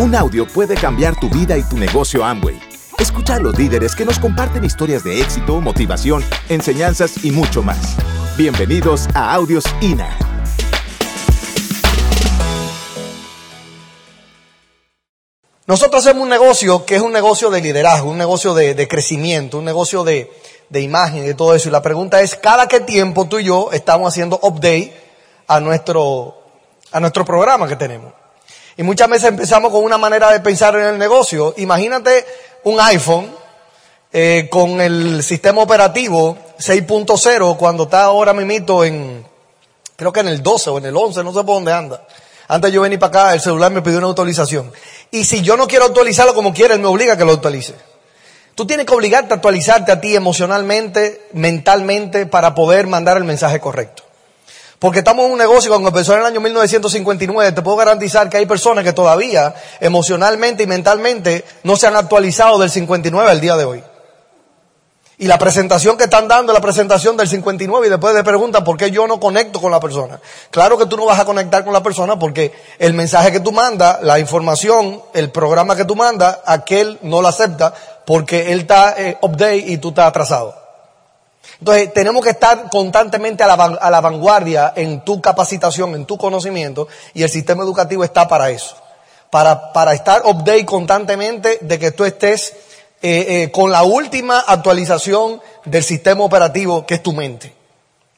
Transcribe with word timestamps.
Un 0.00 0.14
audio 0.14 0.46
puede 0.46 0.76
cambiar 0.76 1.18
tu 1.18 1.28
vida 1.28 1.58
y 1.58 1.62
tu 1.64 1.76
negocio 1.76 2.24
Amway. 2.24 2.56
Escucha 3.00 3.34
a 3.34 3.40
los 3.40 3.58
líderes 3.58 3.96
que 3.96 4.04
nos 4.04 4.20
comparten 4.20 4.62
historias 4.62 5.02
de 5.02 5.20
éxito, 5.20 5.60
motivación, 5.60 6.24
enseñanzas 6.48 7.24
y 7.24 7.32
mucho 7.32 7.64
más. 7.64 7.96
Bienvenidos 8.36 9.08
a 9.12 9.34
Audios 9.34 9.64
INA. 9.80 10.16
Nosotros 15.66 16.06
hacemos 16.06 16.22
un 16.22 16.28
negocio 16.28 16.86
que 16.86 16.94
es 16.94 17.02
un 17.02 17.12
negocio 17.12 17.50
de 17.50 17.60
liderazgo, 17.60 18.08
un 18.08 18.18
negocio 18.18 18.54
de, 18.54 18.86
crecimiento, 18.86 19.58
un 19.58 19.64
negocio 19.64 20.04
de, 20.04 20.30
de 20.68 20.80
imagen 20.80 21.28
y 21.28 21.34
todo 21.34 21.56
eso. 21.56 21.70
Y 21.70 21.72
la 21.72 21.82
pregunta 21.82 22.22
es, 22.22 22.36
¿cada 22.36 22.68
qué 22.68 22.78
tiempo 22.78 23.26
tú 23.26 23.40
y 23.40 23.46
yo 23.46 23.70
estamos 23.72 24.12
haciendo 24.12 24.38
update 24.44 24.96
a 25.48 25.58
nuestro, 25.58 26.36
a 26.92 27.00
nuestro 27.00 27.24
programa 27.24 27.66
que 27.66 27.74
tenemos? 27.74 28.12
Y 28.78 28.84
muchas 28.84 29.10
veces 29.10 29.30
empezamos 29.30 29.72
con 29.72 29.82
una 29.82 29.98
manera 29.98 30.30
de 30.30 30.38
pensar 30.38 30.76
en 30.76 30.86
el 30.86 30.98
negocio. 30.98 31.52
Imagínate 31.56 32.24
un 32.62 32.78
iPhone 32.80 33.28
eh, 34.12 34.46
con 34.48 34.80
el 34.80 35.24
sistema 35.24 35.62
operativo 35.62 36.38
6.0 36.60 37.56
cuando 37.56 37.82
está 37.82 38.04
ahora 38.04 38.32
mismo 38.32 38.84
en, 38.84 39.26
creo 39.96 40.12
que 40.12 40.20
en 40.20 40.28
el 40.28 40.44
12 40.44 40.70
o 40.70 40.78
en 40.78 40.86
el 40.86 40.96
11, 40.96 41.24
no 41.24 41.30
sé 41.32 41.38
por 41.38 41.56
dónde 41.56 41.72
anda. 41.72 42.06
Antes 42.46 42.72
yo 42.72 42.80
venía 42.82 43.00
para 43.00 43.08
acá, 43.08 43.34
el 43.34 43.40
celular 43.40 43.72
me 43.72 43.82
pidió 43.82 43.98
una 43.98 44.10
actualización. 44.10 44.72
Y 45.10 45.24
si 45.24 45.42
yo 45.42 45.56
no 45.56 45.66
quiero 45.66 45.86
actualizarlo 45.86 46.32
como 46.32 46.54
quiera, 46.54 46.78
me 46.78 46.86
obliga 46.86 47.14
a 47.14 47.16
que 47.16 47.24
lo 47.24 47.32
actualice. 47.32 47.74
Tú 48.54 48.64
tienes 48.64 48.86
que 48.86 48.94
obligarte 48.94 49.34
a 49.34 49.36
actualizarte 49.38 49.90
a 49.90 50.00
ti 50.00 50.14
emocionalmente, 50.14 51.26
mentalmente, 51.32 52.26
para 52.26 52.54
poder 52.54 52.86
mandar 52.86 53.16
el 53.16 53.24
mensaje 53.24 53.58
correcto. 53.58 54.04
Porque 54.78 55.00
estamos 55.00 55.26
en 55.26 55.32
un 55.32 55.38
negocio, 55.38 55.70
cuando 55.70 55.88
empezó 55.88 56.14
en 56.14 56.20
el 56.20 56.26
año 56.26 56.40
1959, 56.40 57.52
te 57.52 57.62
puedo 57.62 57.76
garantizar 57.76 58.28
que 58.28 58.36
hay 58.36 58.46
personas 58.46 58.84
que 58.84 58.92
todavía 58.92 59.54
emocionalmente 59.80 60.62
y 60.62 60.66
mentalmente 60.68 61.44
no 61.64 61.76
se 61.76 61.88
han 61.88 61.96
actualizado 61.96 62.58
del 62.58 62.70
59 62.70 63.28
al 63.28 63.40
día 63.40 63.56
de 63.56 63.64
hoy. 63.64 63.82
Y 65.20 65.26
la 65.26 65.36
presentación 65.36 65.96
que 65.96 66.04
están 66.04 66.28
dando 66.28 66.52
es 66.52 66.56
la 66.56 66.62
presentación 66.62 67.16
del 67.16 67.26
59 67.26 67.88
y 67.88 67.90
después 67.90 68.14
te 68.14 68.22
preguntan 68.22 68.62
por 68.62 68.76
qué 68.76 68.92
yo 68.92 69.08
no 69.08 69.18
conecto 69.18 69.60
con 69.60 69.72
la 69.72 69.80
persona. 69.80 70.20
Claro 70.52 70.78
que 70.78 70.86
tú 70.86 70.96
no 70.96 71.06
vas 71.06 71.18
a 71.18 71.24
conectar 71.24 71.64
con 71.64 71.72
la 71.72 71.82
persona 71.82 72.16
porque 72.16 72.52
el 72.78 72.94
mensaje 72.94 73.32
que 73.32 73.40
tú 73.40 73.50
mandas, 73.50 74.00
la 74.02 74.20
información, 74.20 75.02
el 75.14 75.32
programa 75.32 75.74
que 75.74 75.84
tú 75.84 75.96
mandas, 75.96 76.38
aquel 76.46 77.00
no 77.02 77.20
lo 77.20 77.26
acepta 77.26 77.74
porque 78.06 78.52
él 78.52 78.60
está 78.60 78.94
eh, 78.96 79.18
update 79.20 79.56
y 79.56 79.78
tú 79.78 79.88
estás 79.88 80.06
atrasado. 80.06 80.67
Entonces, 81.60 81.92
tenemos 81.92 82.22
que 82.22 82.30
estar 82.30 82.70
constantemente 82.70 83.42
a 83.42 83.48
la, 83.48 83.54
a 83.54 83.90
la, 83.90 84.00
vanguardia 84.00 84.72
en 84.76 85.00
tu 85.04 85.20
capacitación, 85.20 85.94
en 85.94 86.06
tu 86.06 86.16
conocimiento, 86.16 86.86
y 87.14 87.22
el 87.22 87.30
sistema 87.30 87.64
educativo 87.64 88.04
está 88.04 88.28
para 88.28 88.50
eso. 88.50 88.76
Para, 89.30 89.92
estar 89.92 90.22
update 90.24 90.64
constantemente 90.64 91.58
de 91.60 91.78
que 91.78 91.90
tú 91.90 92.04
estés 92.04 92.54
eh, 93.02 93.42
eh, 93.42 93.50
con 93.52 93.70
la 93.70 93.82
última 93.82 94.38
actualización 94.38 95.42
del 95.64 95.82
sistema 95.82 96.24
operativo 96.24 96.86
que 96.86 96.94
es 96.94 97.02
tu 97.02 97.12
mente. 97.12 97.52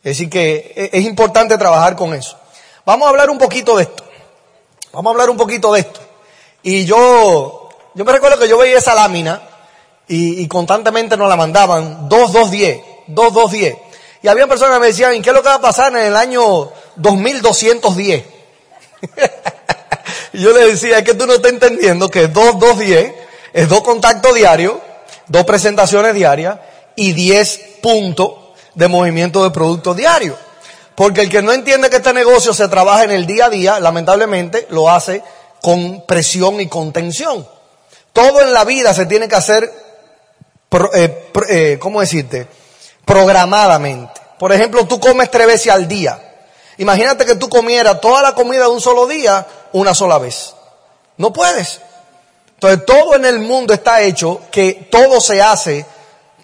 Es 0.04 0.16
decir, 0.16 0.30
que 0.30 0.72
eh, 0.76 0.90
es 0.92 1.04
importante 1.04 1.58
trabajar 1.58 1.96
con 1.96 2.14
eso. 2.14 2.38
Vamos 2.84 3.06
a 3.06 3.10
hablar 3.10 3.28
un 3.28 3.38
poquito 3.38 3.76
de 3.76 3.84
esto. 3.84 4.04
Vamos 4.92 5.10
a 5.10 5.12
hablar 5.14 5.30
un 5.30 5.36
poquito 5.36 5.72
de 5.72 5.80
esto. 5.80 6.00
Y 6.62 6.84
yo, 6.84 7.70
yo 7.94 8.04
me 8.04 8.12
recuerdo 8.12 8.38
que 8.38 8.48
yo 8.48 8.58
veía 8.58 8.78
esa 8.78 8.94
lámina 8.94 9.42
y, 10.06 10.42
y 10.42 10.46
constantemente 10.46 11.16
nos 11.16 11.28
la 11.28 11.36
mandaban, 11.36 12.08
2210 12.08 12.89
2210. 13.14 13.76
Y 14.22 14.28
había 14.28 14.46
personas 14.46 14.74
que 14.74 14.80
me 14.80 14.86
decían, 14.88 15.22
¿qué 15.22 15.30
es 15.30 15.34
lo 15.34 15.42
que 15.42 15.48
va 15.48 15.54
a 15.56 15.60
pasar 15.60 15.92
en 15.92 16.06
el 16.06 16.16
año 16.16 16.70
2210? 16.96 18.24
y 20.32 20.40
yo 20.42 20.52
le 20.52 20.66
decía, 20.66 20.98
es 20.98 21.04
que 21.04 21.14
tú 21.14 21.26
no 21.26 21.34
estás 21.34 21.52
entendiendo 21.52 22.10
que 22.10 22.28
2210 22.28 23.12
es 23.52 23.68
dos 23.68 23.82
contactos 23.82 24.34
diarios, 24.34 24.74
dos 25.26 25.44
presentaciones 25.44 26.14
diarias 26.14 26.58
y 26.96 27.12
10 27.12 27.60
puntos 27.82 28.32
de 28.74 28.88
movimiento 28.88 29.42
de 29.42 29.50
producto 29.50 29.94
diario. 29.94 30.36
Porque 30.94 31.22
el 31.22 31.30
que 31.30 31.40
no 31.40 31.52
entiende 31.52 31.88
que 31.88 31.96
este 31.96 32.12
negocio 32.12 32.52
se 32.52 32.68
trabaja 32.68 33.04
en 33.04 33.10
el 33.10 33.26
día 33.26 33.46
a 33.46 33.50
día, 33.50 33.80
lamentablemente 33.80 34.66
lo 34.70 34.90
hace 34.90 35.22
con 35.62 36.04
presión 36.06 36.60
y 36.60 36.68
contención. 36.68 37.46
Todo 38.12 38.42
en 38.42 38.52
la 38.52 38.64
vida 38.64 38.92
se 38.92 39.06
tiene 39.06 39.28
que 39.28 39.36
hacer, 39.36 39.72
eh, 40.94 41.30
eh, 41.48 41.78
¿cómo 41.80 42.00
decirte? 42.00 42.48
Programadamente. 43.04 44.20
Por 44.38 44.52
ejemplo, 44.52 44.86
tú 44.86 44.98
comes 44.98 45.30
tres 45.30 45.46
veces 45.46 45.72
al 45.72 45.86
día. 45.86 46.18
Imagínate 46.78 47.26
que 47.26 47.34
tú 47.34 47.48
comieras 47.48 48.00
toda 48.00 48.22
la 48.22 48.34
comida 48.34 48.62
de 48.62 48.68
un 48.68 48.80
solo 48.80 49.06
día 49.06 49.46
una 49.72 49.94
sola 49.94 50.18
vez. 50.18 50.54
No 51.18 51.32
puedes. 51.32 51.80
Entonces 52.54 52.84
todo 52.86 53.16
en 53.16 53.24
el 53.24 53.38
mundo 53.38 53.74
está 53.74 54.00
hecho 54.00 54.40
que 54.50 54.88
todo 54.90 55.20
se 55.20 55.42
hace 55.42 55.84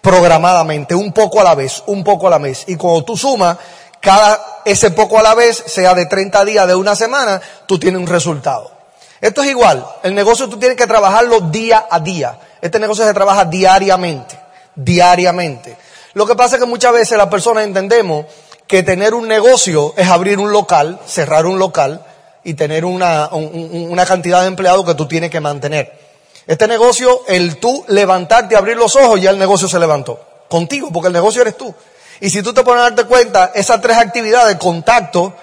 programadamente, 0.01 0.95
un 0.95 1.11
poco 1.11 1.41
a 1.41 1.43
la 1.43 1.55
vez, 1.55 1.83
un 1.87 2.03
poco 2.03 2.27
a 2.27 2.29
la 2.29 2.37
vez. 2.37 2.65
Y 2.67 2.75
cuando 2.75 3.03
tú 3.03 3.17
sumas 3.17 3.57
cada 3.99 4.61
ese 4.63 4.91
poco 4.91 5.17
a 5.19 5.23
la 5.23 5.33
vez, 5.33 5.63
sea 5.65 5.93
de 5.93 6.05
30 6.05 6.45
días, 6.45 6.67
de 6.67 6.75
una 6.75 6.95
semana, 6.95 7.41
tú 7.65 7.79
tienes 7.79 7.99
un 7.99 8.07
resultado. 8.07 8.71
Esto 9.19 9.41
es 9.41 9.49
igual. 9.49 9.85
El 10.03 10.13
negocio 10.13 10.47
tú 10.47 10.57
tienes 10.57 10.77
que 10.77 10.87
trabajarlo 10.87 11.41
día 11.41 11.87
a 11.89 11.99
día. 11.99 12.37
Este 12.61 12.79
negocio 12.79 13.05
se 13.05 13.13
trabaja 13.13 13.45
diariamente, 13.45 14.39
diariamente. 14.75 15.77
Lo 16.17 16.25
que 16.25 16.33
pasa 16.33 16.55
es 16.55 16.59
que 16.59 16.67
muchas 16.67 16.93
veces 16.93 17.15
las 17.15 17.27
personas 17.27 17.63
entendemos 17.63 18.25
que 18.65 18.81
tener 18.81 19.13
un 19.13 19.27
negocio 19.27 19.93
es 19.95 20.07
abrir 20.09 20.39
un 20.39 20.51
local, 20.51 20.99
cerrar 21.05 21.45
un 21.45 21.59
local 21.59 22.03
y 22.43 22.55
tener 22.55 22.85
una, 22.85 23.29
una 23.29 24.03
cantidad 24.03 24.41
de 24.41 24.47
empleados 24.47 24.83
que 24.83 24.95
tú 24.95 25.07
tienes 25.07 25.29
que 25.29 25.39
mantener. 25.39 25.93
Este 26.47 26.67
negocio, 26.67 27.21
el 27.27 27.57
tú 27.57 27.85
levantarte 27.89 28.55
y 28.55 28.57
abrir 28.57 28.77
los 28.77 28.95
ojos, 28.95 29.21
ya 29.21 29.29
el 29.29 29.37
negocio 29.37 29.67
se 29.67 29.77
levantó. 29.77 30.19
Contigo, 30.49 30.89
porque 30.91 31.09
el 31.09 31.13
negocio 31.13 31.43
eres 31.43 31.55
tú. 31.55 31.71
Y 32.19 32.31
si 32.31 32.41
tú 32.41 32.51
te 32.51 32.63
pones 32.63 32.79
a 32.79 32.83
darte 32.85 33.03
cuenta, 33.03 33.51
esas 33.53 33.79
tres 33.79 33.97
actividades, 33.97 34.57
contacto, 34.57 35.35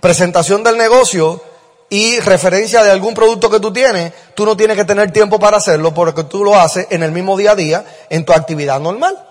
presentación 0.00 0.64
del 0.64 0.78
negocio 0.78 1.42
y 1.90 2.20
referencia 2.20 2.82
de 2.82 2.90
algún 2.90 3.12
producto 3.12 3.50
que 3.50 3.60
tú 3.60 3.70
tienes, 3.70 4.14
tú 4.34 4.46
no 4.46 4.56
tienes 4.56 4.78
que 4.78 4.86
tener 4.86 5.12
tiempo 5.12 5.38
para 5.38 5.58
hacerlo 5.58 5.92
porque 5.92 6.24
tú 6.24 6.42
lo 6.42 6.58
haces 6.58 6.86
en 6.88 7.02
el 7.02 7.12
mismo 7.12 7.36
día 7.36 7.50
a 7.50 7.54
día 7.54 7.84
en 8.08 8.24
tu 8.24 8.32
actividad 8.32 8.80
normal. 8.80 9.28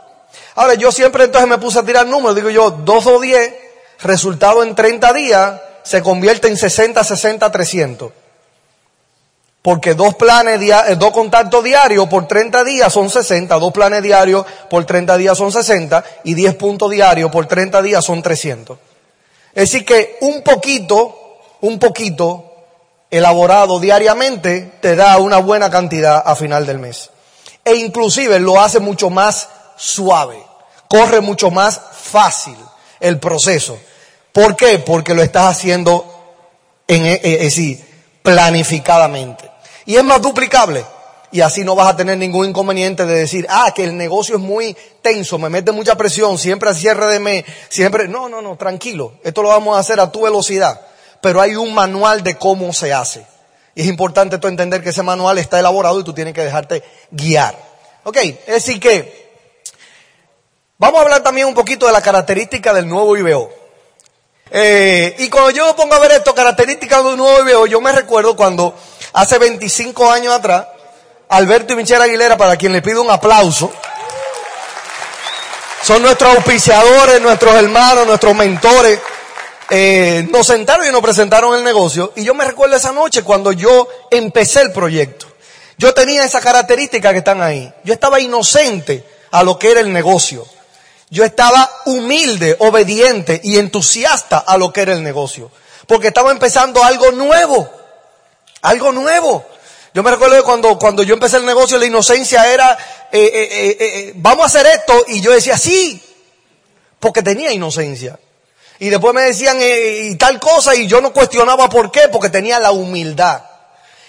Ahora, 0.55 0.73
yo 0.75 0.91
siempre 0.91 1.25
entonces 1.25 1.49
me 1.49 1.57
puse 1.57 1.79
a 1.79 1.83
tirar 1.83 2.05
números, 2.07 2.35
digo 2.35 2.49
yo, 2.49 2.71
2 2.71 3.07
o 3.07 3.19
10, 3.19 3.53
resultado 4.01 4.63
en 4.63 4.75
30 4.75 5.13
días, 5.13 5.61
se 5.83 6.01
convierte 6.01 6.47
en 6.47 6.57
60, 6.57 7.03
60, 7.03 7.51
300. 7.51 8.11
Porque 9.61 9.93
dos 9.93 10.15
planes, 10.15 10.59
eh, 10.61 10.95
dos 10.97 11.11
contactos 11.11 11.63
diarios 11.63 12.07
por 12.07 12.27
30 12.27 12.63
días 12.63 12.91
son 12.91 13.09
60, 13.09 13.59
dos 13.59 13.71
planes 13.71 14.01
diarios 14.01 14.45
por 14.69 14.85
30 14.85 15.17
días 15.17 15.37
son 15.37 15.51
60 15.51 16.03
y 16.23 16.33
10 16.33 16.55
puntos 16.55 16.89
diarios 16.89 17.29
por 17.29 17.45
30 17.45 17.81
días 17.81 18.03
son 18.03 18.23
300. 18.23 18.77
Es 19.53 19.71
decir 19.71 19.85
que 19.85 20.17
un 20.21 20.41
poquito, 20.41 21.39
un 21.61 21.77
poquito 21.77 22.51
elaborado 23.11 23.79
diariamente 23.79 24.71
te 24.81 24.95
da 24.95 25.17
una 25.17 25.37
buena 25.37 25.69
cantidad 25.69 26.23
a 26.25 26.35
final 26.35 26.65
del 26.65 26.79
mes. 26.79 27.11
E 27.63 27.75
inclusive 27.75 28.39
lo 28.39 28.59
hace 28.59 28.79
mucho 28.79 29.11
más 29.11 29.47
suave, 29.81 30.37
corre 30.87 31.21
mucho 31.21 31.49
más 31.49 31.81
fácil 31.93 32.55
el 32.99 33.19
proceso. 33.19 33.79
¿Por 34.31 34.55
qué? 34.55 34.79
Porque 34.79 35.15
lo 35.15 35.23
estás 35.23 35.57
haciendo 35.57 36.05
en, 36.87 37.05
en, 37.05 37.19
eh, 37.23 37.47
eh, 37.47 37.85
planificadamente. 38.21 39.49
Y 39.85 39.95
es 39.95 40.03
más 40.03 40.21
duplicable. 40.21 40.85
Y 41.33 41.41
así 41.41 41.63
no 41.63 41.75
vas 41.75 41.87
a 41.87 41.95
tener 41.95 42.17
ningún 42.17 42.49
inconveniente 42.49 43.05
de 43.05 43.15
decir, 43.15 43.47
ah, 43.49 43.71
que 43.73 43.85
el 43.85 43.97
negocio 43.97 44.35
es 44.35 44.41
muy 44.41 44.75
tenso, 45.01 45.39
me 45.39 45.49
mete 45.49 45.71
mucha 45.71 45.95
presión, 45.95 46.37
siempre 46.37 46.69
a 46.69 46.73
cierre 46.73 47.07
de 47.07 47.19
mes, 47.19 47.45
siempre. 47.69 48.07
No, 48.07 48.29
no, 48.29 48.41
no, 48.41 48.57
tranquilo. 48.57 49.13
Esto 49.23 49.41
lo 49.41 49.49
vamos 49.49 49.75
a 49.75 49.79
hacer 49.79 49.99
a 49.99 50.11
tu 50.11 50.23
velocidad. 50.23 50.81
Pero 51.21 51.41
hay 51.41 51.55
un 51.55 51.73
manual 51.73 52.21
de 52.23 52.35
cómo 52.35 52.71
se 52.73 52.93
hace. 52.93 53.25
Y 53.73 53.81
es 53.81 53.87
importante 53.87 54.37
tú 54.37 54.47
entender 54.47 54.83
que 54.83 54.89
ese 54.89 55.03
manual 55.03 55.37
está 55.37 55.59
elaborado 55.59 55.99
y 55.99 56.03
tú 56.03 56.13
tienes 56.13 56.33
que 56.33 56.43
dejarte 56.43 56.83
guiar. 57.09 57.57
Ok, 58.03 58.17
es 58.17 58.45
decir 58.47 58.79
que 58.79 59.30
Vamos 60.81 60.97
a 60.97 61.03
hablar 61.03 61.21
también 61.21 61.45
un 61.45 61.53
poquito 61.53 61.85
de 61.85 61.91
la 61.91 62.01
característica 62.01 62.73
del 62.73 62.87
nuevo 62.87 63.15
IBO. 63.15 63.51
Eh, 64.49 65.15
y 65.19 65.29
cuando 65.29 65.51
yo 65.51 65.75
pongo 65.75 65.93
a 65.93 65.99
ver 65.99 66.13
esto, 66.13 66.33
características 66.33 67.05
del 67.05 67.17
nuevo 67.17 67.47
IBO, 67.47 67.67
yo 67.67 67.79
me 67.81 67.91
recuerdo 67.91 68.35
cuando 68.35 68.73
hace 69.13 69.37
25 69.37 70.09
años 70.09 70.33
atrás, 70.33 70.65
Alberto 71.29 71.73
y 71.73 71.75
Michelle 71.75 72.03
Aguilera, 72.03 72.35
para 72.35 72.57
quien 72.57 72.73
le 72.73 72.81
pido 72.81 73.03
un 73.03 73.11
aplauso, 73.11 73.71
son 75.83 76.01
nuestros 76.01 76.35
auspiciadores, 76.35 77.21
nuestros 77.21 77.53
hermanos, 77.53 78.07
nuestros 78.07 78.33
mentores, 78.33 78.99
eh, 79.69 80.27
nos 80.31 80.47
sentaron 80.47 80.87
y 80.87 80.91
nos 80.91 81.01
presentaron 81.03 81.53
el 81.53 81.63
negocio. 81.63 82.11
Y 82.15 82.23
yo 82.23 82.33
me 82.33 82.43
recuerdo 82.43 82.75
esa 82.75 82.91
noche 82.91 83.21
cuando 83.21 83.51
yo 83.51 83.87
empecé 84.09 84.61
el 84.61 84.71
proyecto. 84.71 85.27
Yo 85.77 85.93
tenía 85.93 86.25
esa 86.25 86.41
característica 86.41 87.11
que 87.11 87.19
están 87.19 87.43
ahí. 87.43 87.71
Yo 87.83 87.93
estaba 87.93 88.19
inocente 88.19 89.05
a 89.29 89.43
lo 89.43 89.59
que 89.59 89.69
era 89.69 89.81
el 89.81 89.93
negocio. 89.93 90.43
Yo 91.11 91.25
estaba 91.25 91.69
humilde, 91.85 92.55
obediente 92.59 93.41
y 93.43 93.59
entusiasta 93.59 94.39
a 94.39 94.57
lo 94.57 94.71
que 94.71 94.81
era 94.81 94.93
el 94.93 95.03
negocio. 95.03 95.51
Porque 95.85 96.07
estaba 96.07 96.31
empezando 96.31 96.81
algo 96.81 97.11
nuevo. 97.11 97.69
Algo 98.61 98.93
nuevo. 98.93 99.45
Yo 99.93 100.03
me 100.03 100.11
recuerdo 100.11 100.41
cuando, 100.45 100.79
cuando 100.79 101.03
yo 101.03 101.13
empecé 101.13 101.35
el 101.35 101.45
negocio, 101.45 101.77
la 101.77 101.85
inocencia 101.85 102.49
era, 102.49 102.77
eh, 103.11 103.29
eh, 103.33 103.77
eh, 103.77 104.13
vamos 104.15 104.43
a 104.43 104.45
hacer 104.45 104.65
esto, 104.67 105.03
y 105.09 105.19
yo 105.19 105.33
decía, 105.33 105.57
sí, 105.57 106.01
porque 106.97 107.21
tenía 107.21 107.51
inocencia. 107.51 108.17
Y 108.79 108.87
después 108.87 109.13
me 109.13 109.23
decían, 109.23 109.57
y 109.61 110.15
tal 110.15 110.39
cosa, 110.39 110.73
y 110.75 110.87
yo 110.87 111.01
no 111.01 111.11
cuestionaba 111.11 111.67
por 111.67 111.91
qué, 111.91 112.07
porque 112.09 112.29
tenía 112.29 112.57
la 112.57 112.71
humildad. 112.71 113.41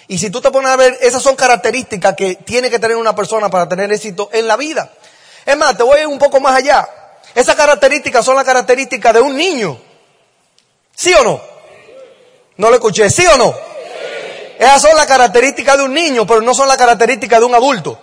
Y 0.07 0.17
si 0.19 0.29
tú 0.29 0.39
te 0.39 0.51
pones 0.51 0.71
a 0.71 0.77
ver, 0.77 0.97
esas 1.01 1.21
son 1.21 1.35
características 1.35 2.15
que 2.15 2.35
tiene 2.35 2.69
que 2.69 2.79
tener 2.79 2.95
una 2.95 3.13
persona 3.13 3.49
para 3.49 3.67
tener 3.67 3.91
éxito 3.91 4.29
en 4.31 4.47
la 4.47 4.55
vida. 4.55 4.89
Es 5.45 5.57
más, 5.57 5.75
te 5.75 5.83
voy 5.83 5.97
a 5.97 6.01
ir 6.01 6.07
un 6.07 6.19
poco 6.19 6.39
más 6.39 6.55
allá. 6.55 6.87
Esas 7.35 7.55
características 7.55 8.23
son 8.23 8.35
las 8.35 8.45
características 8.45 9.13
de 9.13 9.21
un 9.21 9.35
niño. 9.35 9.77
¿Sí 10.95 11.13
o 11.13 11.23
no? 11.23 11.41
No 12.57 12.69
lo 12.69 12.75
escuché, 12.75 13.09
¿sí 13.09 13.25
o 13.25 13.37
no? 13.37 13.53
Esas 14.59 14.81
son 14.81 14.95
las 14.95 15.07
características 15.07 15.77
de 15.77 15.83
un 15.83 15.93
niño, 15.93 16.25
pero 16.25 16.41
no 16.41 16.53
son 16.53 16.67
las 16.67 16.77
características 16.77 17.39
de 17.39 17.45
un 17.45 17.55
adulto. 17.55 17.97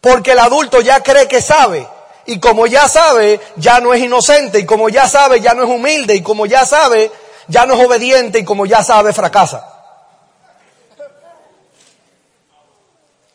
Porque 0.00 0.32
el 0.32 0.38
adulto 0.38 0.80
ya 0.80 1.02
cree 1.02 1.26
que 1.26 1.42
sabe. 1.42 1.86
Y 2.26 2.38
como 2.38 2.66
ya 2.66 2.88
sabe, 2.88 3.40
ya 3.56 3.80
no 3.80 3.92
es 3.92 4.02
inocente. 4.02 4.58
Y 4.60 4.66
como 4.66 4.88
ya 4.88 5.08
sabe, 5.08 5.40
ya 5.40 5.54
no 5.54 5.64
es 5.64 5.68
humilde. 5.68 6.14
Y 6.14 6.22
como 6.22 6.46
ya 6.46 6.64
sabe, 6.64 7.10
ya 7.48 7.66
no 7.66 7.74
es 7.74 7.84
obediente. 7.84 8.38
Y 8.38 8.44
como 8.44 8.64
ya 8.64 8.82
sabe, 8.82 9.12
fracasa. 9.12 9.70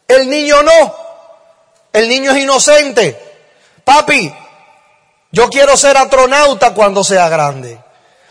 El 0.08 0.30
niño 0.30 0.64
no. 0.64 1.09
El 2.00 2.08
niño 2.08 2.32
es 2.32 2.38
inocente. 2.38 3.20
Papi, 3.84 4.34
yo 5.34 5.50
quiero 5.50 5.76
ser 5.76 5.98
astronauta 5.98 6.74
cuando 6.74 7.04
sea 7.04 7.28
grande. 7.28 7.78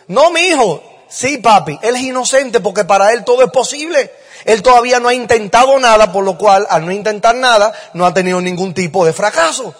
No, 0.06 0.30
mi 0.30 0.40
hijo. 0.40 0.82
Sí, 1.06 1.36
papi. 1.36 1.78
Él 1.82 1.96
es 1.96 2.00
inocente 2.00 2.60
porque 2.60 2.86
para 2.86 3.12
él 3.12 3.24
todo 3.24 3.42
es 3.44 3.50
posible. 3.50 4.10
Él 4.46 4.62
todavía 4.62 5.00
no 5.00 5.08
ha 5.10 5.12
intentado 5.12 5.78
nada, 5.78 6.10
por 6.10 6.24
lo 6.24 6.38
cual, 6.38 6.66
al 6.70 6.86
no 6.86 6.92
intentar 6.92 7.34
nada, 7.34 7.74
no 7.92 8.06
ha 8.06 8.14
tenido 8.14 8.40
ningún 8.40 8.72
tipo 8.72 9.04
de 9.04 9.12
fracaso. 9.12 9.74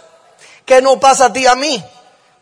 ¿Qué 0.67 0.82
nos 0.82 0.99
pasa 0.99 1.26
a 1.26 1.32
ti 1.32 1.46
a 1.46 1.55
mí? 1.55 1.82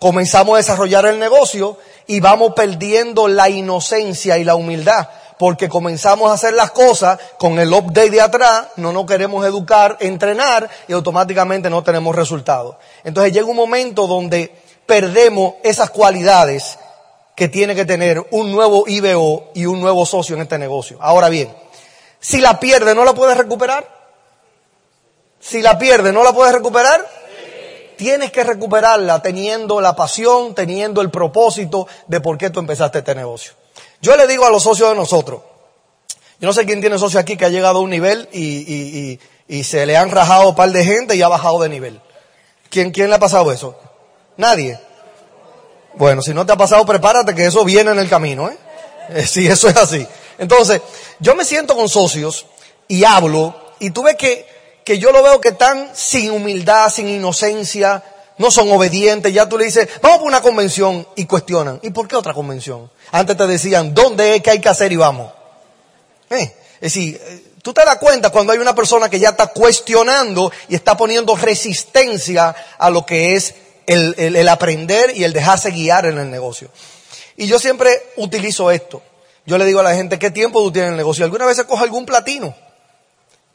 Comenzamos 0.00 0.54
a 0.54 0.56
desarrollar 0.56 1.06
el 1.06 1.20
negocio 1.20 1.78
y 2.08 2.18
vamos 2.18 2.54
perdiendo 2.56 3.28
la 3.28 3.48
inocencia 3.48 4.36
y 4.36 4.42
la 4.42 4.56
humildad 4.56 5.08
porque 5.38 5.68
comenzamos 5.68 6.30
a 6.30 6.34
hacer 6.34 6.54
las 6.54 6.70
cosas 6.70 7.18
con 7.38 7.58
el 7.58 7.72
update 7.72 8.10
de 8.10 8.20
atrás, 8.20 8.68
no 8.76 8.92
nos 8.92 9.06
queremos 9.06 9.44
educar, 9.44 9.96
entrenar 10.00 10.68
y 10.88 10.92
automáticamente 10.92 11.68
no 11.68 11.82
tenemos 11.82 12.14
resultados. 12.14 12.76
Entonces 13.04 13.32
llega 13.32 13.46
un 13.46 13.56
momento 13.56 14.06
donde 14.06 14.54
perdemos 14.86 15.54
esas 15.62 15.90
cualidades 15.90 16.78
que 17.34 17.48
tiene 17.48 17.74
que 17.74 17.84
tener 17.84 18.26
un 18.30 18.50
nuevo 18.50 18.84
IBO 18.86 19.50
y 19.54 19.66
un 19.66 19.80
nuevo 19.80 20.06
socio 20.06 20.36
en 20.36 20.42
este 20.42 20.58
negocio. 20.58 20.96
Ahora 21.00 21.28
bien, 21.28 21.54
si 22.18 22.38
la 22.38 22.58
pierde, 22.58 22.94
¿no 22.94 23.04
la 23.04 23.14
puedes 23.14 23.36
recuperar? 23.36 23.86
Si 25.38 25.60
la 25.60 25.78
pierde, 25.78 26.12
¿no 26.12 26.24
la 26.24 26.32
puedes 26.32 26.54
recuperar? 26.54 27.06
Tienes 27.96 28.32
que 28.32 28.42
recuperarla 28.42 29.20
teniendo 29.20 29.80
la 29.80 29.94
pasión, 29.94 30.54
teniendo 30.54 31.02
el 31.02 31.10
propósito 31.10 31.86
de 32.06 32.20
por 32.20 32.38
qué 32.38 32.50
tú 32.50 32.60
empezaste 32.60 32.98
este 32.98 33.14
negocio. 33.14 33.52
Yo 34.00 34.16
le 34.16 34.26
digo 34.26 34.46
a 34.46 34.50
los 34.50 34.62
socios 34.62 34.90
de 34.90 34.96
nosotros, 34.96 35.42
yo 36.38 36.46
no 36.46 36.52
sé 36.52 36.66
quién 36.66 36.80
tiene 36.80 36.98
socio 36.98 37.18
aquí 37.18 37.36
que 37.36 37.46
ha 37.46 37.48
llegado 37.48 37.78
a 37.78 37.82
un 37.82 37.90
nivel 37.90 38.28
y, 38.32 39.18
se 39.62 39.86
le 39.86 39.96
han 39.96 40.10
rajado 40.10 40.50
un 40.50 40.54
par 40.54 40.70
de 40.70 40.84
gente 40.84 41.16
y 41.16 41.22
ha 41.22 41.28
bajado 41.28 41.60
de 41.60 41.68
nivel. 41.68 42.00
¿Quién, 42.68 42.90
¿Quién 42.90 43.08
le 43.08 43.16
ha 43.16 43.18
pasado 43.18 43.50
eso? 43.52 43.78
Nadie. 44.36 44.78
Bueno, 45.94 46.20
si 46.20 46.34
no 46.34 46.44
te 46.44 46.52
ha 46.52 46.56
pasado, 46.56 46.84
prepárate 46.84 47.34
que 47.34 47.46
eso 47.46 47.64
viene 47.64 47.90
en 47.90 47.98
el 47.98 48.08
camino, 48.08 48.50
¿eh? 48.50 48.56
eh 49.10 49.26
sí, 49.26 49.46
eso 49.46 49.68
es 49.68 49.76
así. 49.76 50.06
Entonces, 50.38 50.82
yo 51.20 51.34
me 51.34 51.44
siento 51.44 51.74
con 51.74 51.88
socios 51.88 52.46
y 52.86 53.04
hablo 53.04 53.54
y 53.78 53.90
tú 53.90 54.02
ves 54.02 54.16
que, 54.16 54.46
que 54.84 54.98
yo 54.98 55.10
lo 55.10 55.22
veo 55.22 55.40
que 55.40 55.50
están 55.50 55.90
sin 55.94 56.30
humildad, 56.30 56.90
sin 56.90 57.08
inocencia, 57.08 58.02
no 58.38 58.50
son 58.50 58.70
obedientes, 58.70 59.32
ya 59.32 59.48
tú 59.48 59.58
le 59.58 59.64
dices, 59.64 59.88
vamos 60.02 60.18
por 60.18 60.28
una 60.28 60.40
convención 60.40 61.06
y 61.16 61.24
cuestionan. 61.26 61.80
¿Y 61.82 61.90
por 61.90 62.06
qué 62.06 62.16
otra 62.16 62.34
convención? 62.34 62.90
Antes 63.12 63.36
te 63.36 63.46
decían, 63.46 63.94
¿dónde 63.94 64.36
es 64.36 64.42
que 64.42 64.50
hay 64.50 64.60
que 64.60 64.68
hacer 64.68 64.92
y 64.92 64.96
vamos? 64.96 65.32
Eh, 66.30 66.54
es 66.74 66.80
decir, 66.80 67.20
eh, 67.22 67.44
tú 67.62 67.72
te 67.72 67.84
das 67.84 67.96
cuenta 67.96 68.30
cuando 68.30 68.52
hay 68.52 68.58
una 68.58 68.74
persona 68.74 69.08
que 69.08 69.18
ya 69.18 69.30
está 69.30 69.48
cuestionando 69.48 70.52
y 70.68 70.74
está 70.74 70.96
poniendo 70.96 71.34
resistencia 71.36 72.54
a 72.78 72.90
lo 72.90 73.06
que 73.06 73.34
es 73.34 73.54
el, 73.86 74.14
el 74.18 74.48
aprender 74.48 75.16
y 75.16 75.24
el 75.24 75.32
dejarse 75.32 75.70
guiar 75.70 76.06
en 76.06 76.18
el 76.18 76.30
negocio. 76.30 76.68
Y 77.36 77.46
yo 77.46 77.58
siempre 77.58 78.12
utilizo 78.16 78.70
esto. 78.70 79.02
Yo 79.46 79.58
le 79.58 79.64
digo 79.64 79.80
a 79.80 79.84
la 79.84 79.94
gente, 79.94 80.18
¿qué 80.18 80.30
tiempo 80.30 80.60
tú 80.62 80.72
tienes 80.72 80.88
en 80.88 80.94
el 80.94 80.98
negocio? 80.98 81.24
¿Alguna 81.24 81.46
vez 81.46 81.56
se 81.56 81.64
coge 81.64 81.84
algún 81.84 82.04
platino? 82.04 82.54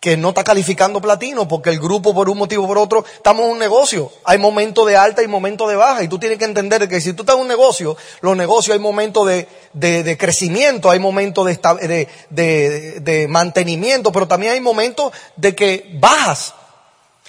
Que 0.01 0.18
no 0.18 0.30
está 0.30 0.44
calificando 0.44 1.00
platino 1.00 1.48
porque 1.48 1.69
el 1.69 1.80
grupo 1.80 2.15
por 2.15 2.27
un 2.27 2.39
motivo 2.39 2.63
o 2.63 2.68
por 2.68 2.80
otro 2.80 3.06
estamos 3.06 3.45
en 3.45 3.51
un 3.51 3.59
negocio. 3.59 4.12
Hay 4.24 4.39
momentos 4.39 4.88
de 4.88 4.98
alta 4.98 5.21
y 5.21 5.27
momentos 5.27 5.69
de 5.69 5.75
baja 5.75 6.01
y 6.01 6.07
tú 6.07 6.18
tienes 6.18 6.39
que 6.39 6.45
entender 6.45 6.89
que 6.89 7.00
si 7.00 7.13
tú 7.13 7.21
estás 7.21 7.36
en 7.36 7.44
un 7.44 7.48
negocio, 7.48 7.95
los 8.21 8.36
negocios 8.36 8.74
hay 8.74 8.80
momentos 8.80 9.27
de, 9.27 9.48
de, 9.74 10.18
crecimiento, 10.18 10.89
hay 10.89 10.98
momentos 10.98 11.45
de, 11.45 12.07
de, 12.31 13.00
de, 13.00 13.27
mantenimiento, 13.27 14.12
pero 14.12 14.27
también 14.27 14.53
hay 14.53 14.59
momentos 14.59 15.12
de 15.36 15.53
que 15.53 15.92
bajas. 16.00 16.56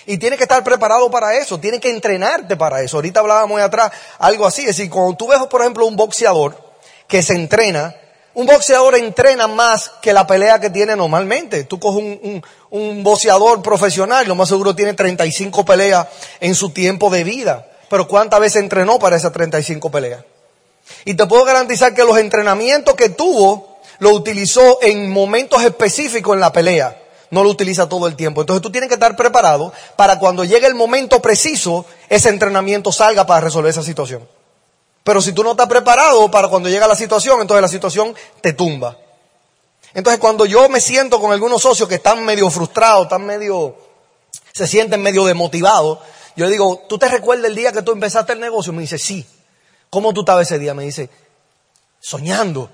Y 0.07 0.17
tienes 0.17 0.39
que 0.39 0.45
estar 0.45 0.65
preparado 0.65 1.11
para 1.11 1.37
eso, 1.37 1.61
tienes 1.61 1.79
que 1.79 1.91
entrenarte 1.91 2.57
para 2.57 2.81
eso. 2.81 2.97
Ahorita 2.97 3.21
hablábamos 3.21 3.59
de 3.59 3.65
atrás 3.65 3.93
algo 4.19 4.47
así, 4.47 4.63
es 4.63 4.69
decir, 4.69 4.89
cuando 4.89 5.15
tú 5.15 5.29
ves, 5.29 5.41
por 5.51 5.61
ejemplo, 5.61 5.85
un 5.85 5.95
boxeador 5.95 6.57
que 7.07 7.23
se 7.23 7.35
entrena, 7.35 7.95
un 8.35 8.47
boxeador 8.47 8.97
entrena 8.97 9.47
más 9.47 9.91
que 10.01 10.13
la 10.13 10.27
pelea 10.27 10.61
que 10.61 10.71
tiene 10.71 10.97
normalmente. 10.97 11.65
Tú 11.65 11.79
coges 11.79 12.03
un, 12.03 12.43
un, 12.71 13.03
boxeador 13.03 13.63
profesional, 13.63 14.27
lo 14.27 14.35
más 14.35 14.49
seguro 14.49 14.75
tiene 14.75 14.95
35 14.95 15.65
peleas 15.65 16.07
en 16.41 16.55
su 16.55 16.71
tiempo 16.71 17.11
de 17.11 17.25
vida. 17.25 17.67
Pero 17.89 18.09
¿cuántas 18.09 18.41
veces 18.41 18.63
entrenó 18.63 18.99
para 18.99 19.17
esas 19.17 19.33
35 19.33 19.91
peleas? 19.91 20.25
Y 21.05 21.15
te 21.15 21.27
puedo 21.27 21.45
garantizar 21.45 21.95
que 21.95 22.05
los 22.05 22.17
entrenamientos 22.19 22.95
que 22.95 23.11
tuvo, 23.11 23.79
lo 23.99 24.11
utilizó 24.11 24.79
en 24.83 25.11
momentos 25.11 25.63
específicos 25.63 26.35
en 26.35 26.41
la 26.41 26.53
pelea. 26.53 26.99
No 27.31 27.45
lo 27.45 27.51
utiliza 27.51 27.89
todo 27.89 28.07
el 28.07 28.17
tiempo. 28.17 28.41
Entonces 28.41 28.63
tú 28.63 28.71
tienes 28.71 28.89
que 28.89 28.95
estar 28.95 29.17
preparado 29.17 29.73
para 29.97 30.19
cuando 30.19 30.45
llegue 30.45 30.67
el 30.67 30.75
momento 30.75 31.23
preciso, 31.23 31.87
ese 32.09 32.29
entrenamiento 32.29 32.93
salga 32.93 33.27
para 33.27 33.41
resolver 33.41 33.71
esa 33.71 33.83
situación. 33.83 34.27
Pero 35.05 35.21
si 35.21 35.33
tú 35.33 35.43
no 35.43 35.53
estás 35.53 35.67
preparado 35.67 36.31
para 36.31 36.49
cuando 36.49 36.69
llega 36.69 36.87
la 36.87 36.95
situación, 36.95 37.41
entonces 37.41 37.63
la 37.63 37.69
situación 37.69 38.15
te 38.41 38.53
tumba. 38.53 38.97
Entonces 39.95 40.21
cuando 40.21 40.47
yo 40.47 40.69
me 40.69 40.81
siento 40.81 41.21
con 41.21 41.33
algunos 41.33 41.63
socios 41.63 41.89
que 41.89 41.97
están 41.97 42.25
medio 42.25 42.49
frustrados, 42.51 43.05
están 43.05 43.27
medio, 43.27 43.77
se 44.53 44.67
sienten 44.67 45.03
medio 45.03 45.25
demotivados, 45.25 45.99
yo 46.37 46.47
le 46.47 46.53
digo, 46.53 46.85
¿tú 46.89 46.99
te 46.99 47.09
recuerdas 47.09 47.47
el 47.47 47.55
día 47.55 47.73
que 47.73 47.83
tú 47.83 47.93
empezaste 47.93 48.33
el 48.33 48.41
negocio? 48.41 48.73
Me 48.73 48.83
dice, 48.83 48.99
sí. 48.99 49.27
¿Cómo 49.91 50.15
tú 50.15 50.21
estabas 50.21 50.47
ese 50.47 50.59
día? 50.59 50.73
Me 50.73 50.85
dice, 50.85 51.11
soñando, 52.01 52.71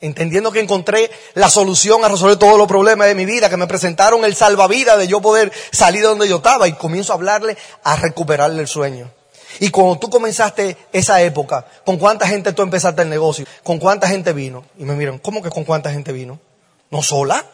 entendiendo 0.00 0.52
que 0.52 0.60
encontré 0.60 1.10
la 1.32 1.48
solución 1.48 2.04
a 2.04 2.08
resolver 2.08 2.36
todos 2.36 2.58
los 2.58 2.68
problemas 2.68 3.06
de 3.06 3.14
mi 3.14 3.24
vida, 3.24 3.48
que 3.48 3.56
me 3.56 3.66
presentaron 3.66 4.24
el 4.24 4.36
salvavidas 4.36 4.98
de 4.98 5.08
yo 5.08 5.22
poder 5.22 5.50
salir 5.72 6.02
de 6.02 6.08
donde 6.08 6.28
yo 6.28 6.36
estaba 6.36 6.68
y 6.68 6.74
comienzo 6.74 7.12
a 7.12 7.16
hablarle 7.16 7.56
a 7.82 7.96
recuperarle 7.96 8.60
el 8.60 8.68
sueño. 8.68 9.10
Y 9.60 9.70
cuando 9.70 9.98
tú 9.98 10.08
comenzaste 10.08 10.76
esa 10.92 11.20
época, 11.22 11.66
¿con 11.84 11.98
cuánta 11.98 12.26
gente 12.26 12.52
tú 12.52 12.62
empezaste 12.62 13.02
el 13.02 13.08
negocio? 13.08 13.44
¿Con 13.62 13.78
cuánta 13.78 14.08
gente 14.08 14.32
vino? 14.32 14.64
Y 14.78 14.84
me 14.84 14.94
miran, 14.94 15.18
¿cómo 15.18 15.42
que 15.42 15.50
con 15.50 15.64
cuánta 15.64 15.90
gente 15.90 16.12
vino? 16.12 16.38
¿No 16.90 17.02
sola? 17.02 17.44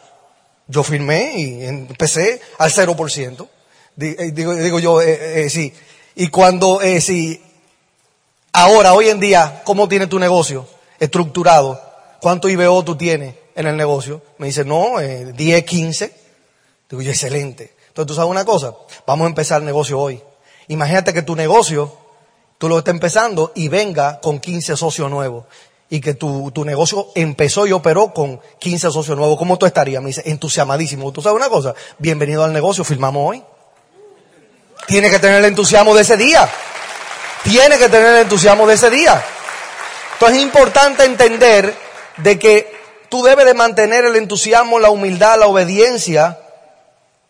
Yo 0.67 0.83
firmé 0.83 1.33
y 1.37 1.65
empecé 1.65 2.41
al 2.57 2.71
0%. 2.71 3.47
Eh, 3.99 4.31
digo, 4.33 4.53
digo 4.55 4.79
yo, 4.79 5.01
eh, 5.01 5.45
eh, 5.45 5.49
sí. 5.49 5.73
Y 6.15 6.27
cuando, 6.27 6.81
eh, 6.81 7.01
sí, 7.01 7.41
ahora, 8.51 8.93
hoy 8.93 9.09
en 9.09 9.19
día, 9.19 9.61
¿cómo 9.63 9.87
tiene 9.87 10.07
tu 10.07 10.19
negocio 10.19 10.67
estructurado? 10.99 11.81
¿Cuánto 12.21 12.49
IBO 12.49 12.83
tú 12.83 12.95
tienes 12.95 13.35
en 13.55 13.67
el 13.67 13.77
negocio? 13.77 14.21
Me 14.37 14.47
dice, 14.47 14.63
no, 14.63 14.99
10, 14.99 15.65
15. 15.65 16.13
Digo 16.89 17.01
yo, 17.01 17.11
excelente. 17.11 17.75
Entonces, 17.87 18.07
¿tú 18.07 18.15
sabes 18.15 18.29
una 18.29 18.45
cosa? 18.45 18.73
Vamos 19.07 19.25
a 19.25 19.29
empezar 19.29 19.59
el 19.59 19.65
negocio 19.65 19.99
hoy. 19.99 20.21
Imagínate 20.67 21.13
que 21.13 21.21
tu 21.21 21.35
negocio, 21.35 21.95
tú 22.57 22.67
lo 22.67 22.79
estás 22.79 22.93
empezando 22.93 23.51
y 23.55 23.67
venga 23.67 24.19
con 24.19 24.39
15 24.39 24.75
socios 24.75 25.09
nuevos. 25.09 25.45
Y 25.89 26.01
que 26.01 26.15
tu, 26.15 26.49
tu 26.51 26.65
negocio 26.65 27.09
empezó 27.13 27.67
y 27.67 27.71
operó 27.71 28.11
con 28.11 28.41
15 28.59 28.91
socios 28.91 29.15
nuevos. 29.15 29.37
¿Cómo 29.37 29.57
tú 29.57 29.67
estarías? 29.67 30.01
Me 30.01 30.07
dice, 30.07 30.23
entusiasmadísimo. 30.25 31.11
¿Tú 31.11 31.21
sabes 31.21 31.35
una 31.35 31.49
cosa? 31.49 31.75
Bienvenido 31.99 32.43
al 32.43 32.53
negocio, 32.53 32.83
firmamos 32.83 33.29
hoy. 33.29 33.43
Tiene 34.87 35.09
que 35.11 35.19
tener 35.19 35.39
el 35.39 35.45
entusiasmo 35.45 35.93
de 35.93 36.01
ese 36.01 36.17
día. 36.17 36.49
Tiene 37.43 37.77
que 37.77 37.87
tener 37.87 38.15
el 38.15 38.21
entusiasmo 38.23 38.65
de 38.65 38.73
ese 38.73 38.89
día. 38.89 39.23
Entonces 40.13 40.39
es 40.39 40.43
importante 40.43 41.05
entender 41.05 41.75
de 42.17 42.39
que 42.39 42.73
tú 43.09 43.21
debes 43.21 43.45
de 43.45 43.53
mantener 43.53 44.05
el 44.05 44.15
entusiasmo, 44.15 44.79
la 44.79 44.89
humildad, 44.89 45.37
la 45.37 45.47
obediencia 45.47 46.39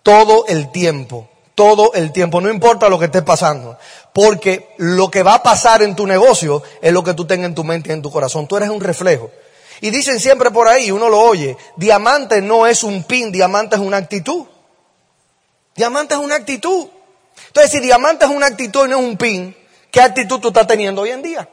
todo 0.04 0.46
el 0.48 0.72
tiempo 0.72 1.28
todo 1.56 1.94
el 1.94 2.12
tiempo, 2.12 2.42
no 2.42 2.50
importa 2.50 2.90
lo 2.90 3.00
que 3.00 3.06
esté 3.06 3.22
pasando, 3.22 3.78
porque 4.14 4.70
lo 4.78 5.10
que 5.10 5.24
va 5.24 5.36
a 5.36 5.44
pasar 5.44 5.82
en 5.82 5.96
tu 5.96 6.06
negocio 6.06 6.62
es 6.82 6.94
lo 6.94 7.04
que 7.04 7.14
tú 7.14 7.26
tengas 7.26 7.48
en 7.48 7.56
tu 7.56 7.64
mente 7.64 7.90
y 7.90 7.94
en 7.94 8.02
tu 8.02 8.12
corazón. 8.12 8.48
Tú 8.48 8.58
eres 8.58 8.70
un 8.70 8.82
reflejo. 8.82 9.32
Y 9.82 9.90
dicen 9.90 10.20
siempre 10.20 10.52
por 10.52 10.68
ahí, 10.68 10.92
uno 10.92 11.10
lo 11.10 11.20
oye, 11.20 11.58
diamante 11.76 12.42
no 12.42 12.68
es 12.68 12.84
un 12.84 13.04
pin, 13.04 13.32
diamante 13.32 13.76
es 13.76 13.82
una 13.82 13.98
actitud. 13.98 14.46
Diamante 15.76 16.14
es 16.14 16.20
una 16.20 16.36
actitud. 16.36 16.88
Entonces, 17.48 17.72
si 17.72 17.80
diamante 17.80 18.26
es 18.26 18.32
una 18.32 18.48
actitud 18.48 18.86
y 18.86 18.90
no 18.90 19.00
es 19.00 19.04
un 19.04 19.18
pin, 19.18 19.56
¿qué 19.92 20.02
actitud 20.02 20.40
tú 20.40 20.50
estás 20.50 20.68
teniendo 20.68 21.02
hoy 21.02 21.12
en 21.12 21.22
día? 21.22 21.50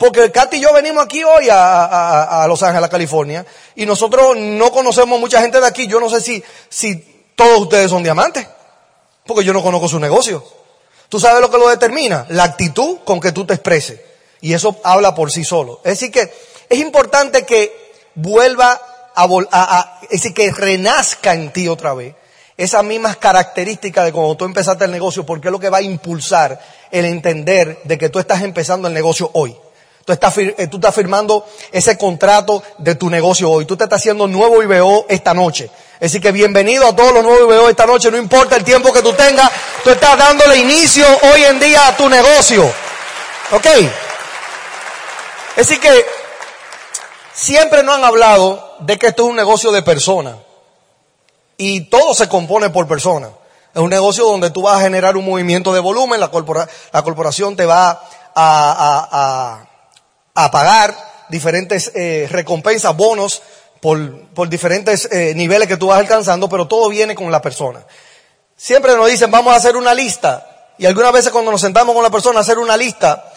Porque 0.00 0.32
Katy 0.32 0.56
y 0.56 0.60
yo 0.60 0.72
venimos 0.72 1.04
aquí 1.04 1.22
hoy 1.22 1.48
a, 1.50 2.46
Los 2.48 2.62
Ángeles, 2.62 2.88
California, 2.88 3.44
y 3.74 3.84
nosotros 3.84 4.34
no 4.34 4.70
conocemos 4.72 5.20
mucha 5.20 5.42
gente 5.42 5.60
de 5.60 5.66
aquí. 5.66 5.86
Yo 5.86 6.00
no 6.00 6.08
sé 6.08 6.22
si, 6.22 6.42
si 6.70 7.09
todos 7.40 7.62
ustedes 7.62 7.88
son 7.88 8.02
diamantes, 8.02 8.46
porque 9.26 9.44
yo 9.44 9.54
no 9.54 9.62
conozco 9.62 9.88
su 9.88 9.98
negocio. 9.98 10.44
¿Tú 11.08 11.18
sabes 11.18 11.40
lo 11.40 11.50
que 11.50 11.56
lo 11.56 11.70
determina? 11.70 12.26
La 12.28 12.44
actitud 12.44 12.98
con 13.02 13.18
que 13.18 13.32
tú 13.32 13.46
te 13.46 13.54
expreses. 13.54 13.98
Y 14.42 14.52
eso 14.52 14.76
habla 14.84 15.14
por 15.14 15.32
sí 15.32 15.42
solo. 15.42 15.80
Es 15.82 15.92
decir, 15.92 16.10
que 16.12 16.30
es 16.68 16.78
importante 16.78 17.46
que 17.46 17.94
vuelva 18.14 18.78
a, 19.14 19.24
a, 19.24 20.00
es 20.02 20.10
decir, 20.10 20.34
que 20.34 20.52
renazca 20.52 21.32
en 21.32 21.50
ti 21.50 21.66
otra 21.66 21.94
vez 21.94 22.14
esas 22.58 22.84
mismas 22.84 23.16
características 23.16 24.04
de 24.04 24.12
cuando 24.12 24.36
tú 24.36 24.44
empezaste 24.44 24.84
el 24.84 24.90
negocio, 24.90 25.24
porque 25.24 25.48
es 25.48 25.52
lo 25.52 25.58
que 25.58 25.70
va 25.70 25.78
a 25.78 25.82
impulsar 25.82 26.60
el 26.90 27.06
entender 27.06 27.80
de 27.84 27.96
que 27.96 28.10
tú 28.10 28.18
estás 28.18 28.42
empezando 28.42 28.86
el 28.86 28.92
negocio 28.92 29.30
hoy. 29.32 29.56
Tú 30.10 30.14
estás, 30.14 30.38
eh, 30.38 30.66
tú 30.68 30.78
estás 30.78 30.92
firmando 30.92 31.46
ese 31.70 31.96
contrato 31.96 32.64
de 32.78 32.96
tu 32.96 33.08
negocio 33.08 33.48
hoy. 33.48 33.64
Tú 33.64 33.76
te 33.76 33.84
estás 33.84 34.00
haciendo 34.00 34.26
nuevo 34.26 34.60
IBO 34.60 35.06
esta 35.08 35.32
noche. 35.34 35.70
Decir, 36.00 36.20
que 36.20 36.32
bienvenido 36.32 36.84
a 36.84 36.96
todos 36.96 37.14
los 37.14 37.22
nuevos 37.22 37.42
IBO 37.42 37.68
esta 37.68 37.86
noche. 37.86 38.10
No 38.10 38.16
importa 38.16 38.56
el 38.56 38.64
tiempo 38.64 38.92
que 38.92 39.02
tú 39.02 39.12
tengas, 39.12 39.48
tú 39.84 39.90
estás 39.90 40.18
dándole 40.18 40.56
inicio 40.56 41.06
hoy 41.32 41.44
en 41.44 41.60
día 41.60 41.86
a 41.86 41.96
tu 41.96 42.08
negocio. 42.08 42.64
¿Ok? 43.52 43.66
Decir, 45.54 45.78
que 45.78 46.04
siempre 47.32 47.84
nos 47.84 47.94
han 47.94 48.04
hablado 48.04 48.78
de 48.80 48.98
que 48.98 49.06
esto 49.06 49.22
es 49.22 49.28
un 49.28 49.36
negocio 49.36 49.70
de 49.70 49.82
personas. 49.82 50.34
Y 51.56 51.82
todo 51.82 52.14
se 52.14 52.28
compone 52.28 52.70
por 52.70 52.88
personas. 52.88 53.30
Es 53.72 53.80
un 53.80 53.90
negocio 53.90 54.24
donde 54.24 54.50
tú 54.50 54.62
vas 54.62 54.78
a 54.78 54.80
generar 54.80 55.16
un 55.16 55.24
movimiento 55.24 55.72
de 55.72 55.78
volumen, 55.78 56.18
la, 56.18 56.32
corporación 56.32 57.54
te 57.54 57.64
va 57.64 58.02
a 58.34 59.69
pagar 60.48 61.26
diferentes 61.28 61.90
eh, 61.94 62.28
recompensas, 62.30 62.96
bonos, 62.96 63.42
por, 63.80 64.28
por 64.28 64.48
diferentes 64.48 65.08
eh, 65.10 65.32
niveles 65.34 65.66
que 65.66 65.76
tú 65.76 65.88
vas 65.88 65.98
alcanzando, 65.98 66.48
pero 66.48 66.68
todo 66.68 66.88
viene 66.88 67.14
con 67.14 67.30
la 67.32 67.40
persona. 67.40 67.84
Siempre 68.56 68.94
nos 68.94 69.08
dicen, 69.08 69.30
vamos 69.30 69.54
a 69.54 69.56
hacer 69.56 69.76
una 69.76 69.94
lista. 69.94 70.46
Y 70.78 70.86
algunas 70.86 71.12
veces 71.12 71.32
cuando 71.32 71.50
nos 71.50 71.60
sentamos 71.60 71.94
con 71.94 72.02
la 72.02 72.10
persona 72.10 72.38
a 72.38 72.42
hacer 72.42 72.58
una 72.58 72.76
lista, 72.76 73.32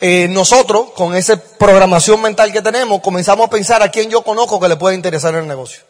eh, 0.00 0.26
nosotros, 0.28 0.90
con 0.92 1.14
esa 1.14 1.36
programación 1.36 2.20
mental 2.20 2.52
que 2.52 2.62
tenemos, 2.62 3.00
comenzamos 3.00 3.46
a 3.46 3.50
pensar 3.50 3.82
a 3.82 3.90
quién 3.90 4.10
yo 4.10 4.22
conozco 4.22 4.58
que 4.58 4.68
le 4.68 4.76
puede 4.76 4.96
interesar 4.96 5.34
el 5.34 5.46
negocio. 5.46 5.82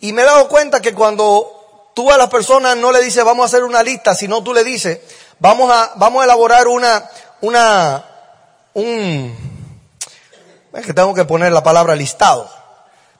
Y 0.00 0.12
me 0.12 0.22
he 0.22 0.24
dado 0.24 0.48
cuenta 0.48 0.80
que 0.80 0.94
cuando 0.94 1.90
tú 1.94 2.10
a 2.10 2.18
las 2.18 2.28
personas 2.28 2.76
no 2.76 2.92
le 2.92 3.02
dices, 3.02 3.24
vamos 3.24 3.44
a 3.44 3.46
hacer 3.46 3.64
una 3.64 3.82
lista, 3.82 4.14
sino 4.14 4.42
tú 4.42 4.52
le 4.52 4.64
dices, 4.64 5.00
vamos 5.38 5.70
a, 5.72 5.92
vamos 5.96 6.20
a 6.20 6.24
elaborar 6.24 6.68
una, 6.68 7.10
una, 7.40 8.04
un, 8.74 9.55
es 10.76 10.86
que 10.86 10.94
tengo 10.94 11.14
que 11.14 11.24
poner 11.24 11.52
la 11.52 11.62
palabra 11.62 11.94
listado. 11.94 12.48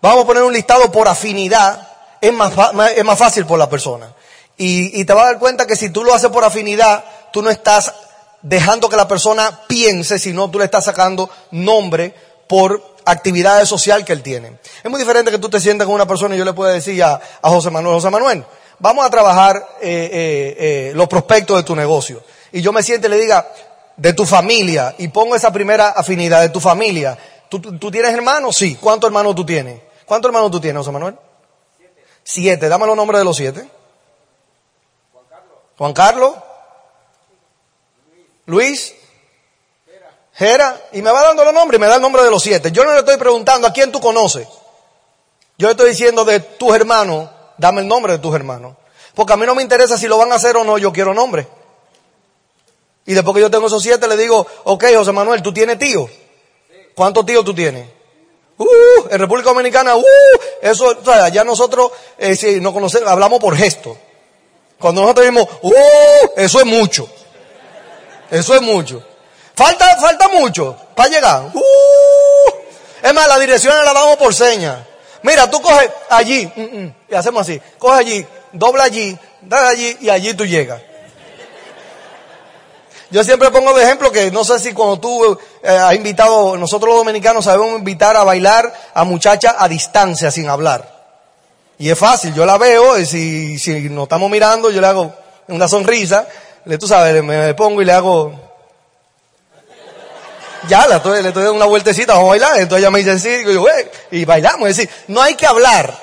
Vamos 0.03 0.25
a 0.25 0.27
poner 0.27 0.43
un 0.43 0.53
listado 0.53 0.93
por 0.93 1.09
afinidad, 1.09 1.89
es 2.21 2.33
más, 2.33 2.53
es 2.95 3.05
más 3.05 3.19
fácil 3.19 3.47
por 3.47 3.59
la 3.59 3.69
persona. 3.69 4.13
Y, 4.59 5.05
te 5.05 5.13
vas 5.13 5.25
a 5.25 5.27
dar 5.33 5.39
cuenta 5.39 5.67
que 5.67 5.77
si 5.77 5.91
tú 5.91 6.03
lo 6.03 6.15
haces 6.15 6.31
por 6.31 6.45
afinidad, 6.45 7.05
tú 7.33 7.43
no 7.43 7.51
estás 7.51 7.93
dejando 8.43 8.89
que 8.89 8.97
la 8.97 9.09
persona 9.09 9.61
piense, 9.67 10.19
sino 10.19 10.51
tú 10.51 10.59
le 10.59 10.65
estás 10.65 10.85
sacando 10.85 11.29
nombre 11.51 12.15
por 12.47 12.97
actividades 13.05 13.69
social 13.69 14.05
que 14.05 14.13
él 14.13 14.23
tiene. 14.23 14.59
Es 14.83 14.91
muy 14.91 14.99
diferente 14.99 15.31
que 15.31 15.39
tú 15.39 15.49
te 15.49 15.61
sientas 15.61 15.87
con 15.87 15.95
una 15.95 16.07
persona 16.07 16.35
y 16.35 16.39
yo 16.39 16.45
le 16.45 16.53
pueda 16.53 16.73
decir 16.73 17.03
a, 17.03 17.21
a 17.43 17.49
José 17.49 17.71
Manuel, 17.71 17.97
José 17.97 18.11
Manuel, 18.11 18.45
vamos 18.79 19.05
a 19.05 19.11
trabajar 19.11 19.57
eh, 19.81 20.11
eh, 20.13 20.57
eh, 20.59 20.93
los 20.95 21.09
prospectos 21.09 21.57
de 21.57 21.63
tu 21.63 21.77
negocio. 21.77 22.23
Y 22.53 22.63
yo 22.63 22.73
me 22.73 22.83
siento 22.83 23.09
y 23.09 23.11
le 23.11 23.19
diga, 23.19 23.47
de 23.97 24.13
tu 24.13 24.27
familia, 24.27 24.95
y 24.99 25.09
pongo 25.09 25.37
esa 25.37 25.53
primera 25.53 25.89
afinidad 25.89 26.43
de 26.43 26.51
tu 26.51 26.61
familia, 26.61 27.17
¿Tú, 27.49 27.91
tienes 27.91 28.13
hermanos? 28.13 28.57
Sí. 28.57 28.77
¿Cuántos 28.81 29.09
hermanos 29.09 29.35
tú 29.35 29.45
tienes? 29.45 29.81
¿Cuántos 30.05 30.29
hermanos 30.29 30.51
tú 30.51 30.61
tienes, 30.61 30.81
José 30.81 30.93
Manuel? 30.93 31.17
Siete. 31.77 32.05
Siete. 32.23 32.69
Dame 32.69 32.87
los 32.87 32.97
nombres 32.97 33.19
de 33.19 33.25
los 33.25 33.37
siete. 33.37 33.69
Juan 35.13 35.25
Carlos. 35.29 35.59
Juan 35.79 35.93
Carlos. 35.93 36.35
Luis. 38.47 38.95
Jera. 40.35 40.81
Y 40.93 41.03
me 41.03 41.11
va 41.11 41.23
dando 41.23 41.45
los 41.45 41.55
nombres 41.55 41.79
y 41.79 41.81
me 41.81 41.87
da 41.87 41.97
el 41.97 42.03
nombre 42.03 42.23
de 42.23 42.31
los 42.31 42.43
siete. 42.43 42.71
Yo 42.73 42.85
no 42.85 42.93
le 42.93 42.99
estoy 42.99 43.17
preguntando 43.17 43.67
a 43.67 43.73
quién 43.73 43.91
tú 43.91 44.01
conoces. 44.01 44.47
Yo 45.59 45.69
le 45.69 45.73
estoy 45.73 45.91
diciendo 45.91 46.25
de 46.25 46.41
tus 46.41 46.75
hermanos, 46.75 47.31
dame 47.57 47.81
el 47.81 47.89
nombre 47.89 48.13
de 48.13 48.19
tus 48.19 48.35
hermanos. 48.35 48.77
Porque 49.15 49.33
a 49.33 49.37
mí 49.37 49.47
no 49.47 49.55
me 49.55 49.63
interesa 49.63 49.97
si 49.97 50.09
lo 50.09 50.19
van 50.19 50.31
a 50.33 50.35
hacer 50.35 50.57
o 50.59 50.65
no, 50.65 50.77
yo 50.77 50.93
quiero 50.93 51.15
nombre. 51.15 51.49
Y 53.07 53.15
después 53.15 53.35
que 53.35 53.41
yo 53.41 53.51
tengo 53.51 53.69
esos 53.69 53.83
siete, 53.83 54.07
le 54.09 54.17
digo, 54.17 54.47
ok, 54.65 54.85
José 54.95 55.13
Manuel, 55.13 55.41
¿tú 55.41 55.55
tienes 55.55 55.79
tío? 55.79 56.07
¿Cuántos 56.97 57.27
tíos 57.27 57.45
tú 57.45 57.55
tienes? 57.55 57.87
Uh, 58.57 58.67
en 59.11 59.19
República 59.19 59.51
Dominicana, 59.51 59.95
uh, 59.97 60.03
eso, 60.63 60.87
o 60.87 61.29
ya 61.29 61.45
nosotros, 61.45 61.91
eh, 62.17 62.35
si 62.35 62.59
no 62.59 62.73
conocemos, 62.73 63.11
hablamos 63.11 63.39
por 63.39 63.55
gesto. 63.55 63.99
Cuando 64.79 65.03
nosotros 65.03 65.27
decimos, 65.27 65.47
uh, 65.61 65.73
eso 66.37 66.59
es 66.59 66.65
mucho. 66.65 67.07
Eso 68.31 68.55
es 68.55 68.63
mucho. 68.63 69.05
Falta, 69.55 69.95
falta 69.99 70.29
mucho 70.29 70.75
para 70.95 71.11
llegar. 71.11 71.43
Uh, 71.53 72.51
es 73.03 73.13
más, 73.13 73.29
la 73.29 73.39
dirección 73.39 73.77
la 73.85 73.93
damos 73.93 74.17
por 74.17 74.35
seña. 74.35 74.87
Mira, 75.21 75.51
tú 75.51 75.61
coges 75.61 75.91
allí, 76.09 76.51
mm, 76.57 76.63
mm, 76.63 76.95
y 77.11 77.15
hacemos 77.15 77.43
así, 77.43 77.61
coge 77.77 77.99
allí, 77.99 78.27
dobla 78.53 78.85
allí, 78.85 79.19
da 79.43 79.69
allí, 79.69 79.99
y 80.01 80.09
allí 80.09 80.33
tú 80.33 80.47
llegas. 80.47 80.81
Yo 83.11 83.23
siempre 83.23 83.51
pongo 83.51 83.73
de 83.73 83.85
ejemplo 83.85 84.11
que 84.11 84.31
no 84.33 84.45
sé 84.45 84.59
si 84.59 84.73
cuando 84.73 84.99
tú 84.99 85.39
eh, 85.63 85.69
has 85.69 85.95
invitado, 85.95 86.57
nosotros 86.57 86.91
los 86.91 86.99
dominicanos 86.99 87.45
sabemos 87.45 87.79
invitar 87.79 88.17
a 88.17 88.25
bailar 88.25 88.73
a 88.95 89.05
muchachas 89.05 89.55
a 89.57 89.69
distancia 89.69 90.31
sin 90.31 90.49
hablar. 90.49 90.95
Y 91.79 91.91
es 91.91 91.99
fácil, 91.99 92.35
yo 92.35 92.45
la 92.45 92.59
veo, 92.59 92.99
y 92.99 93.07
si, 93.07 93.59
si 93.59 93.89
nos 93.91 94.05
estamos 94.05 94.31
mirando, 94.31 94.71
yo 94.71 94.81
le 94.81 94.87
hago 94.87 95.15
una 95.49 95.69
sonrisa, 95.69 96.27
le, 96.65 96.79
tú 96.79 96.89
sabes, 96.89 97.23
me 97.23 97.55
pongo 97.55 97.83
y 97.83 97.85
le 97.85 97.93
hago, 97.93 98.33
ya, 100.69 100.87
estoy, 100.87 101.23
le 101.23 101.29
estoy 101.29 101.45
dando 101.45 101.59
una 101.59 101.67
vueltecita, 101.67 102.15
vamos 102.15 102.29
a 102.29 102.31
bailar, 102.31 102.59
entonces 102.59 102.79
ella 102.79 102.91
me 102.91 102.99
dice 103.01 103.19
sí, 103.19 103.49
y, 103.49 103.55
yo, 103.55 103.67
y 104.11 104.25
bailamos, 104.25 104.69
es 104.71 104.77
decir, 104.77 104.91
no 105.09 105.21
hay 105.23 105.35
que 105.35 105.47
hablar. 105.47 105.97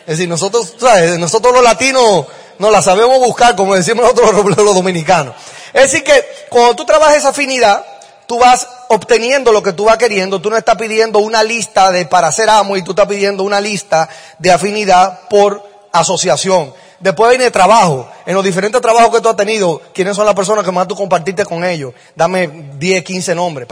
Es 0.00 0.18
decir, 0.18 0.28
nosotros, 0.28 0.74
¿sabes? 0.78 1.18
nosotros 1.18 1.54
los 1.54 1.62
latinos 1.62 2.26
nos 2.58 2.72
la 2.72 2.82
sabemos 2.82 3.18
buscar, 3.18 3.56
como 3.56 3.74
decimos 3.74 4.04
nosotros 4.04 4.56
los 4.56 4.74
dominicanos. 4.74 5.34
Es 5.74 5.90
decir 5.90 6.04
que 6.04 6.24
cuando 6.48 6.76
tú 6.76 6.86
trabajas 6.86 7.16
esa 7.16 7.30
afinidad, 7.30 7.84
tú 8.26 8.38
vas 8.38 8.68
obteniendo 8.88 9.50
lo 9.50 9.60
que 9.60 9.72
tú 9.72 9.86
vas 9.86 9.98
queriendo, 9.98 10.40
tú 10.40 10.48
no 10.48 10.56
estás 10.56 10.76
pidiendo 10.76 11.18
una 11.18 11.42
lista 11.42 11.90
de 11.90 12.06
para 12.06 12.30
ser 12.30 12.48
amo 12.48 12.76
y 12.76 12.82
tú 12.82 12.92
estás 12.92 13.08
pidiendo 13.08 13.42
una 13.42 13.60
lista 13.60 14.08
de 14.38 14.52
afinidad 14.52 15.28
por 15.28 15.68
asociación. 15.90 16.72
Después 17.00 17.30
viene 17.30 17.50
trabajo. 17.50 18.08
En 18.24 18.36
los 18.36 18.44
diferentes 18.44 18.80
trabajos 18.80 19.12
que 19.12 19.20
tú 19.20 19.28
has 19.28 19.36
tenido, 19.36 19.82
¿quiénes 19.92 20.14
son 20.14 20.24
las 20.24 20.34
personas 20.36 20.64
que 20.64 20.70
más 20.70 20.86
tú 20.86 20.94
compartiste 20.94 21.44
con 21.44 21.64
ellos? 21.64 21.92
Dame 22.14 22.70
10, 22.78 23.02
15 23.02 23.34
nombres. 23.34 23.66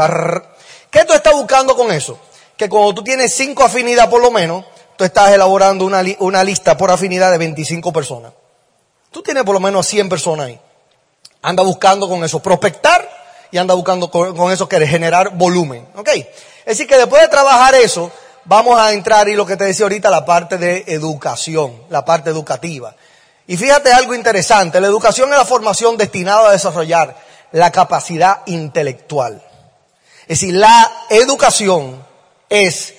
¿Qué 0.91 1.05
tú 1.05 1.13
estás 1.13 1.33
buscando 1.35 1.77
con 1.77 1.93
eso? 1.93 2.19
Que 2.57 2.69
cuando 2.69 2.95
tú 2.95 3.05
tienes 3.05 3.33
cinco 3.33 3.63
afinidades 3.63 4.11
por 4.11 4.21
lo 4.21 4.33
menos, 4.33 4.65
tú 4.97 5.05
estás 5.05 5.33
elaborando 5.33 5.87
una, 5.87 6.03
una 6.19 6.43
lista 6.43 6.77
por 6.77 6.91
afinidad 6.91 7.31
de 7.31 7.39
25 7.39 7.93
personas. 7.93 8.33
Tú 9.13 9.23
tienes 9.23 9.45
por 9.45 9.55
lo 9.55 9.61
menos 9.61 9.87
100 9.87 10.09
personas 10.09 10.47
ahí. 10.47 10.61
Anda 11.43 11.63
buscando 11.63 12.09
con 12.09 12.25
eso, 12.25 12.41
prospectar 12.41 13.09
y 13.51 13.59
anda 13.59 13.75
buscando 13.75 14.11
con, 14.11 14.53
eso 14.53 14.69
que 14.69 14.87
generar 14.87 15.37
volumen. 15.37 15.87
¿Ok? 15.97 16.09
Es 16.09 16.67
decir, 16.67 16.87
que 16.87 16.97
después 16.97 17.21
de 17.21 17.29
trabajar 17.29 17.75
eso, 17.75 18.11
vamos 18.45 18.79
a 18.79 18.93
entrar 18.93 19.29
y 19.29 19.35
lo 19.35 19.45
que 19.45 19.57
te 19.57 19.65
decía 19.65 19.85
ahorita, 19.85 20.09
la 20.09 20.25
parte 20.25 20.57
de 20.57 20.85
educación, 20.87 21.83
la 21.91 22.05
parte 22.05 22.31
educativa. 22.31 22.95
Y 23.47 23.57
fíjate 23.57 23.93
algo 23.93 24.15
interesante, 24.15 24.81
la 24.81 24.87
educación 24.87 25.31
es 25.33 25.39
la 25.39 25.45
formación 25.45 25.97
destinada 25.97 26.49
a 26.49 26.53
desarrollar 26.53 27.17
la 27.51 27.71
capacidad 27.71 28.43
intelectual. 28.47 29.43
Es 30.23 30.41
decir, 30.41 30.55
la 30.55 30.91
educación 31.11 32.07
es 32.49 32.95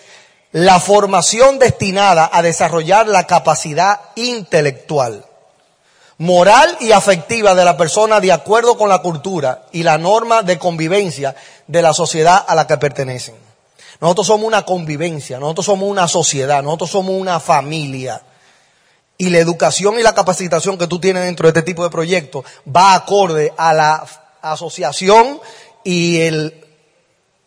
la 0.51 0.79
formación 0.79 1.57
destinada 1.57 2.29
a 2.31 2.41
desarrollar 2.41 3.07
la 3.07 3.25
capacidad 3.25 4.01
intelectual 4.15 5.25
moral 6.17 6.77
y 6.79 6.91
afectiva 6.91 7.55
de 7.55 7.65
la 7.65 7.77
persona 7.77 8.19
de 8.19 8.31
acuerdo 8.31 8.77
con 8.77 8.89
la 8.89 8.99
cultura 8.99 9.63
y 9.71 9.83
la 9.83 9.97
norma 9.97 10.41
de 10.43 10.59
convivencia 10.59 11.35
de 11.67 11.81
la 11.81 11.93
sociedad 11.93 12.43
a 12.47 12.55
la 12.55 12.67
que 12.67 12.77
pertenecen. 12.77 13.35
Nosotros 13.99 14.27
somos 14.27 14.45
una 14.45 14.65
convivencia, 14.65 15.39
nosotros 15.39 15.65
somos 15.65 15.89
una 15.89 16.07
sociedad, 16.07 16.61
nosotros 16.61 16.91
somos 16.91 17.15
una 17.15 17.39
familia. 17.39 18.21
Y 19.17 19.29
la 19.29 19.37
educación 19.37 19.99
y 19.99 20.03
la 20.03 20.15
capacitación 20.15 20.77
que 20.77 20.87
tú 20.87 20.99
tienes 20.99 21.23
dentro 21.23 21.45
de 21.45 21.57
este 21.57 21.61
tipo 21.61 21.83
de 21.83 21.89
proyectos 21.89 22.43
va 22.67 22.95
acorde 22.95 23.53
a 23.57 23.73
la 23.73 24.05
asociación 24.41 25.39
y 25.83 26.19
el 26.21 26.62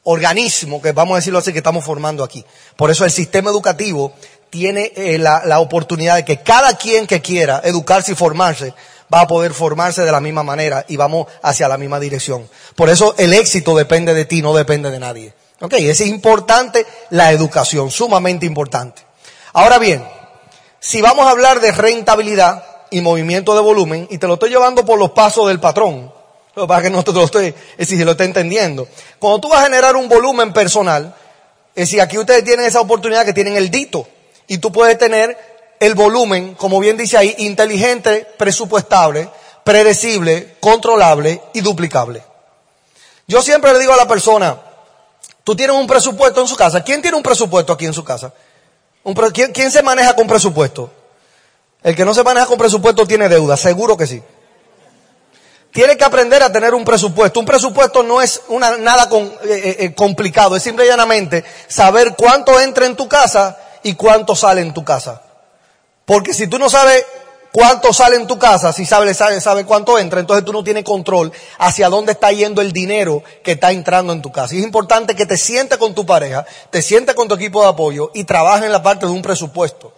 organismo 0.06 0.80
que 0.80 0.92
vamos 0.92 1.14
a 1.14 1.16
decirlo 1.16 1.38
así 1.38 1.52
que 1.52 1.58
estamos 1.58 1.84
formando 1.84 2.24
aquí. 2.24 2.44
Por 2.76 2.90
eso 2.90 3.04
el 3.04 3.10
sistema 3.10 3.50
educativo 3.50 4.12
tiene 4.50 4.92
eh, 4.96 5.18
la, 5.18 5.42
la 5.44 5.60
oportunidad 5.60 6.16
de 6.16 6.24
que 6.24 6.42
cada 6.42 6.76
quien 6.76 7.06
que 7.06 7.20
quiera 7.20 7.60
educarse 7.64 8.12
y 8.12 8.14
formarse 8.14 8.72
va 9.12 9.22
a 9.22 9.26
poder 9.26 9.52
formarse 9.52 10.02
de 10.02 10.12
la 10.12 10.20
misma 10.20 10.42
manera 10.42 10.84
y 10.88 10.96
vamos 10.96 11.26
hacia 11.42 11.68
la 11.68 11.78
misma 11.78 12.00
dirección. 12.00 12.48
Por 12.74 12.88
eso 12.88 13.14
el 13.18 13.32
éxito 13.32 13.76
depende 13.76 14.14
de 14.14 14.24
ti, 14.24 14.42
no 14.42 14.54
depende 14.54 14.90
de 14.90 14.98
nadie. 14.98 15.34
Ok, 15.60 15.74
es 15.74 16.00
importante 16.02 16.86
la 17.10 17.32
educación, 17.32 17.90
sumamente 17.90 18.46
importante. 18.46 19.02
Ahora 19.54 19.78
bien, 19.78 20.06
si 20.78 21.00
vamos 21.00 21.26
a 21.26 21.30
hablar 21.30 21.60
de 21.60 21.72
rentabilidad 21.72 22.64
y 22.90 23.00
movimiento 23.00 23.54
de 23.54 23.60
volumen, 23.60 24.06
y 24.10 24.18
te 24.18 24.26
lo 24.26 24.34
estoy 24.34 24.50
llevando 24.50 24.84
por 24.84 24.98
los 24.98 25.10
pasos 25.12 25.48
del 25.48 25.58
patrón, 25.58 26.12
para 26.66 26.82
que 26.82 26.90
no 26.90 27.04
te 27.04 27.12
lo 27.12 27.24
estoy, 27.24 27.54
es 27.76 27.88
si 27.88 28.02
lo 28.02 28.12
estoy 28.12 28.26
entendiendo. 28.26 28.88
Cuando 29.18 29.40
tú 29.40 29.48
vas 29.48 29.60
a 29.60 29.64
generar 29.64 29.96
un 29.96 30.08
volumen 30.08 30.52
personal, 30.52 31.14
es 31.74 31.88
decir, 31.88 32.00
aquí 32.00 32.16
ustedes 32.16 32.44
tienen 32.44 32.64
esa 32.64 32.80
oportunidad 32.80 33.26
que 33.26 33.34
tienen 33.34 33.56
el 33.56 33.70
dito, 33.70 34.08
y 34.46 34.58
tú 34.58 34.72
puedes 34.72 34.96
tener 34.96 35.36
el 35.80 35.94
volumen, 35.94 36.54
como 36.54 36.80
bien 36.80 36.96
dice 36.96 37.18
ahí, 37.18 37.34
inteligente, 37.38 38.26
presupuestable, 38.38 39.28
predecible, 39.64 40.56
controlable 40.60 41.42
y 41.52 41.60
duplicable. 41.60 42.22
Yo 43.26 43.42
siempre 43.42 43.72
le 43.72 43.80
digo 43.80 43.92
a 43.92 43.96
la 43.96 44.08
persona, 44.08 44.56
tú 45.44 45.54
tienes 45.56 45.76
un 45.76 45.86
presupuesto 45.86 46.40
en 46.40 46.48
su 46.48 46.56
casa. 46.56 46.82
¿Quién 46.82 47.02
tiene 47.02 47.16
un 47.16 47.22
presupuesto 47.22 47.72
aquí 47.72 47.84
en 47.84 47.92
su 47.92 48.04
casa? 48.04 48.32
¿quién, 49.52 49.70
se 49.70 49.82
maneja 49.82 50.14
con 50.14 50.26
presupuesto? 50.26 50.90
El 51.82 51.94
que 51.94 52.04
no 52.04 52.14
se 52.14 52.24
maneja 52.24 52.46
con 52.46 52.58
presupuesto 52.58 53.06
tiene 53.06 53.28
deuda, 53.28 53.56
seguro 53.56 53.96
que 53.96 54.06
sí. 54.06 54.22
Tiene 55.76 55.98
que 55.98 56.04
aprender 56.04 56.42
a 56.42 56.50
tener 56.50 56.72
un 56.72 56.86
presupuesto. 56.86 57.38
Un 57.38 57.44
presupuesto 57.44 58.02
no 58.02 58.22
es 58.22 58.40
una, 58.48 58.78
nada 58.78 59.10
con, 59.10 59.24
eh, 59.24 59.36
eh, 59.44 59.76
eh, 59.80 59.94
complicado, 59.94 60.56
es 60.56 60.62
simple 60.62 60.86
y 60.86 60.88
llanamente 60.88 61.44
saber 61.68 62.14
cuánto 62.16 62.58
entra 62.58 62.86
en 62.86 62.96
tu 62.96 63.06
casa 63.06 63.58
y 63.82 63.92
cuánto 63.92 64.34
sale 64.34 64.62
en 64.62 64.72
tu 64.72 64.82
casa. 64.82 65.20
Porque 66.06 66.32
si 66.32 66.46
tú 66.46 66.58
no 66.58 66.70
sabes 66.70 67.04
cuánto 67.52 67.92
sale 67.92 68.16
en 68.16 68.26
tu 68.26 68.38
casa, 68.38 68.72
si 68.72 68.86
sabes, 68.86 69.18
sabe, 69.18 69.38
sabe 69.42 69.66
cuánto 69.66 69.98
entra, 69.98 70.18
entonces 70.18 70.46
tú 70.46 70.52
no 70.54 70.64
tienes 70.64 70.82
control 70.82 71.30
hacia 71.58 71.90
dónde 71.90 72.12
está 72.12 72.32
yendo 72.32 72.62
el 72.62 72.72
dinero 72.72 73.22
que 73.44 73.52
está 73.52 73.70
entrando 73.70 74.14
en 74.14 74.22
tu 74.22 74.32
casa. 74.32 74.54
Y 74.54 74.60
es 74.60 74.64
importante 74.64 75.14
que 75.14 75.26
te 75.26 75.36
sientes 75.36 75.76
con 75.76 75.94
tu 75.94 76.06
pareja, 76.06 76.46
te 76.70 76.80
sientes 76.80 77.14
con 77.14 77.28
tu 77.28 77.34
equipo 77.34 77.60
de 77.60 77.68
apoyo 77.68 78.10
y 78.14 78.24
trabajes 78.24 78.64
en 78.64 78.72
la 78.72 78.82
parte 78.82 79.04
de 79.04 79.12
un 79.12 79.20
presupuesto. 79.20 79.92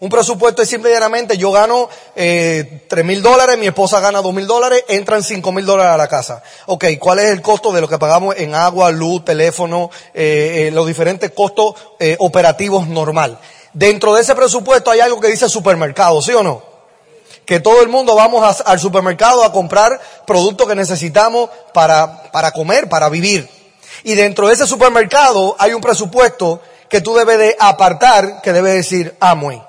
Un 0.00 0.10
presupuesto 0.10 0.60
es 0.60 0.68
simplemente 0.68 1.38
yo 1.38 1.52
gano 1.52 1.88
eh, 2.16 2.84
tres 2.88 3.04
mil 3.04 3.22
dólares, 3.22 3.56
mi 3.56 3.66
esposa 3.66 4.00
gana 4.00 4.20
dos 4.22 4.34
mil 4.34 4.46
dólares, 4.46 4.84
entran 4.88 5.22
cinco 5.22 5.52
mil 5.52 5.64
dólares 5.64 5.92
a 5.92 5.96
la 5.96 6.08
casa. 6.08 6.42
Ok, 6.66 6.86
¿cuál 6.98 7.20
es 7.20 7.26
el 7.26 7.40
costo 7.40 7.72
de 7.72 7.80
lo 7.80 7.88
que 7.88 7.98
pagamos 7.98 8.34
en 8.36 8.56
agua, 8.56 8.90
luz, 8.90 9.24
teléfono, 9.24 9.90
eh, 10.12 10.66
eh, 10.66 10.70
los 10.72 10.86
diferentes 10.86 11.30
costos 11.30 11.74
eh, 12.00 12.16
operativos 12.18 12.88
normal? 12.88 13.38
Dentro 13.72 14.14
de 14.14 14.22
ese 14.22 14.34
presupuesto 14.34 14.90
hay 14.90 14.98
algo 14.98 15.20
que 15.20 15.28
dice 15.28 15.48
supermercado, 15.48 16.20
¿sí 16.22 16.32
o 16.32 16.42
no? 16.42 16.74
que 17.44 17.60
todo 17.60 17.82
el 17.82 17.88
mundo 17.88 18.14
vamos 18.14 18.62
al 18.64 18.80
supermercado 18.80 19.44
a 19.44 19.52
comprar 19.52 20.00
productos 20.26 20.66
que 20.66 20.74
necesitamos 20.74 21.50
para, 21.74 22.30
para 22.32 22.52
comer, 22.52 22.88
para 22.88 23.10
vivir. 23.10 23.48
Y 24.02 24.14
dentro 24.14 24.48
de 24.48 24.54
ese 24.54 24.66
supermercado 24.66 25.54
hay 25.58 25.74
un 25.74 25.82
presupuesto 25.82 26.62
que 26.88 27.02
tú 27.02 27.14
debes 27.14 27.38
de 27.38 27.56
apartar, 27.58 28.40
que 28.40 28.52
debe 28.52 28.72
decir 28.72 29.14
Amway. 29.20 29.62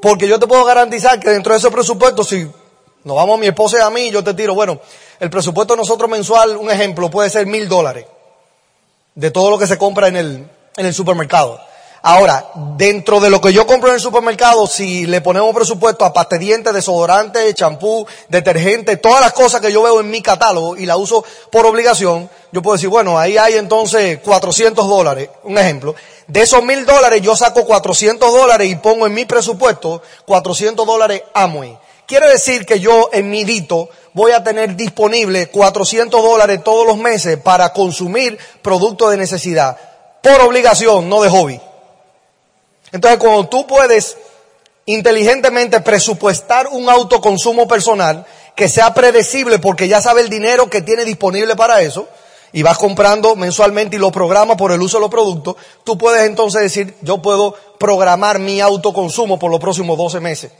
Porque 0.00 0.28
yo 0.28 0.38
te 0.38 0.46
puedo 0.46 0.64
garantizar 0.64 1.18
que 1.18 1.30
dentro 1.30 1.52
de 1.52 1.58
ese 1.58 1.70
presupuesto, 1.70 2.24
si 2.24 2.48
nos 3.04 3.16
vamos 3.16 3.38
mi 3.38 3.46
esposa 3.46 3.78
y 3.78 3.82
a 3.82 3.90
mí, 3.90 4.10
yo 4.10 4.22
te 4.22 4.34
tiro, 4.34 4.54
bueno, 4.54 4.80
el 5.18 5.30
presupuesto 5.30 5.74
de 5.74 5.78
nosotros 5.78 6.08
mensual, 6.08 6.56
un 6.56 6.70
ejemplo, 6.70 7.10
puede 7.10 7.30
ser 7.30 7.46
mil 7.46 7.68
dólares 7.68 8.06
de 9.14 9.30
todo 9.30 9.50
lo 9.50 9.58
que 9.58 9.66
se 9.66 9.78
compra 9.78 10.08
en 10.08 10.16
el, 10.16 10.48
en 10.76 10.86
el 10.86 10.94
supermercado. 10.94 11.60
Ahora, 12.02 12.46
dentro 12.76 13.18
de 13.18 13.28
lo 13.28 13.40
que 13.40 13.52
yo 13.52 13.66
compro 13.66 13.88
en 13.88 13.96
el 13.96 14.00
supermercado, 14.00 14.66
si 14.66 15.06
le 15.06 15.20
ponemos 15.20 15.54
presupuesto 15.54 16.04
a 16.04 16.12
pasta 16.12 16.38
dientes, 16.38 16.72
desodorante, 16.72 17.52
champú, 17.54 18.06
detergente, 18.28 18.98
todas 18.98 19.20
las 19.20 19.32
cosas 19.32 19.60
que 19.60 19.72
yo 19.72 19.82
veo 19.82 20.00
en 20.00 20.10
mi 20.10 20.22
catálogo 20.22 20.76
y 20.76 20.86
la 20.86 20.96
uso 20.96 21.24
por 21.50 21.66
obligación, 21.66 22.30
yo 22.52 22.62
puedo 22.62 22.76
decir, 22.76 22.88
bueno, 22.88 23.18
ahí 23.18 23.36
hay 23.36 23.54
entonces 23.54 24.20
400 24.20 24.88
dólares, 24.88 25.28
un 25.42 25.58
ejemplo. 25.58 25.94
De 26.28 26.42
esos 26.42 26.62
mil 26.62 26.86
dólares 26.86 27.20
yo 27.20 27.34
saco 27.34 27.64
400 27.64 28.32
dólares 28.32 28.70
y 28.70 28.76
pongo 28.76 29.06
en 29.06 29.14
mi 29.14 29.24
presupuesto 29.24 30.00
400 30.24 30.86
dólares 30.86 31.22
Amway. 31.34 31.76
Quiere 32.06 32.28
decir 32.28 32.64
que 32.64 32.80
yo 32.80 33.10
en 33.12 33.28
mi 33.28 33.44
dito 33.44 33.90
voy 34.14 34.32
a 34.32 34.42
tener 34.42 34.76
disponible 34.76 35.48
400 35.48 36.22
dólares 36.22 36.62
todos 36.64 36.86
los 36.86 36.96
meses 36.96 37.38
para 37.38 37.72
consumir 37.72 38.38
productos 38.62 39.10
de 39.10 39.16
necesidad. 39.16 39.76
Por 40.22 40.40
obligación, 40.40 41.08
no 41.08 41.20
de 41.22 41.28
hobby. 41.28 41.60
Entonces, 42.92 43.18
cuando 43.18 43.48
tú 43.48 43.66
puedes 43.66 44.16
inteligentemente 44.86 45.80
presupuestar 45.80 46.68
un 46.68 46.88
autoconsumo 46.88 47.68
personal 47.68 48.24
que 48.54 48.68
sea 48.68 48.94
predecible 48.94 49.58
porque 49.58 49.86
ya 49.86 50.00
sabe 50.00 50.22
el 50.22 50.30
dinero 50.30 50.70
que 50.70 50.82
tiene 50.82 51.04
disponible 51.04 51.54
para 51.56 51.82
eso, 51.82 52.08
y 52.52 52.62
vas 52.62 52.78
comprando 52.78 53.36
mensualmente 53.36 53.96
y 53.96 53.98
lo 53.98 54.10
programas 54.10 54.56
por 54.56 54.72
el 54.72 54.80
uso 54.80 54.96
de 54.96 55.02
los 55.02 55.10
productos, 55.10 55.56
tú 55.84 55.98
puedes 55.98 56.22
entonces 56.22 56.62
decir, 56.62 56.96
yo 57.02 57.18
puedo 57.18 57.54
programar 57.78 58.38
mi 58.38 58.60
autoconsumo 58.60 59.38
por 59.38 59.50
los 59.50 59.60
próximos 59.60 59.98
12 59.98 60.20
meses. 60.20 60.52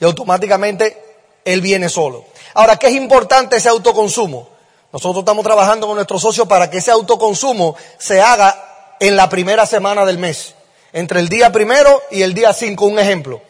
Y 0.00 0.04
automáticamente 0.04 1.00
él 1.44 1.60
viene 1.60 1.88
solo. 1.88 2.24
Ahora, 2.54 2.76
¿qué 2.76 2.88
es 2.88 2.94
importante 2.94 3.56
ese 3.56 3.68
autoconsumo? 3.68 4.48
Nosotros 4.92 5.20
estamos 5.20 5.44
trabajando 5.44 5.86
con 5.86 5.94
nuestros 5.94 6.22
socios 6.22 6.48
para 6.48 6.68
que 6.68 6.78
ese 6.78 6.90
autoconsumo 6.90 7.76
se 7.98 8.20
haga 8.20 8.96
en 8.98 9.14
la 9.14 9.28
primera 9.28 9.66
semana 9.66 10.04
del 10.04 10.18
mes 10.18 10.55
entre 10.96 11.20
el 11.20 11.28
día 11.28 11.52
primero 11.52 12.02
y 12.10 12.22
el 12.22 12.32
día 12.32 12.54
cinco, 12.54 12.86
un 12.86 12.98
ejemplo. 12.98 13.42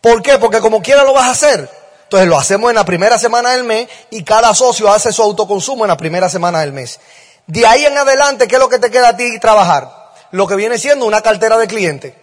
¿Por 0.00 0.22
qué? 0.22 0.38
Porque 0.38 0.60
como 0.60 0.80
quiera 0.80 1.04
lo 1.04 1.12
vas 1.12 1.26
a 1.26 1.32
hacer. 1.32 1.70
Entonces 2.04 2.26
lo 2.26 2.38
hacemos 2.38 2.70
en 2.70 2.76
la 2.76 2.86
primera 2.86 3.18
semana 3.18 3.50
del 3.50 3.64
mes 3.64 3.88
y 4.08 4.24
cada 4.24 4.54
socio 4.54 4.90
hace 4.90 5.12
su 5.12 5.22
autoconsumo 5.22 5.84
en 5.84 5.88
la 5.88 5.98
primera 5.98 6.30
semana 6.30 6.60
del 6.60 6.72
mes. 6.72 6.98
De 7.46 7.66
ahí 7.66 7.84
en 7.84 7.98
adelante, 7.98 8.48
¿qué 8.48 8.54
es 8.54 8.58
lo 8.58 8.70
que 8.70 8.78
te 8.78 8.90
queda 8.90 9.10
a 9.10 9.16
ti 9.18 9.38
trabajar? 9.38 10.14
Lo 10.30 10.46
que 10.46 10.56
viene 10.56 10.78
siendo 10.78 11.04
una 11.04 11.20
cartera 11.20 11.58
de 11.58 11.66
clientes 11.66 12.14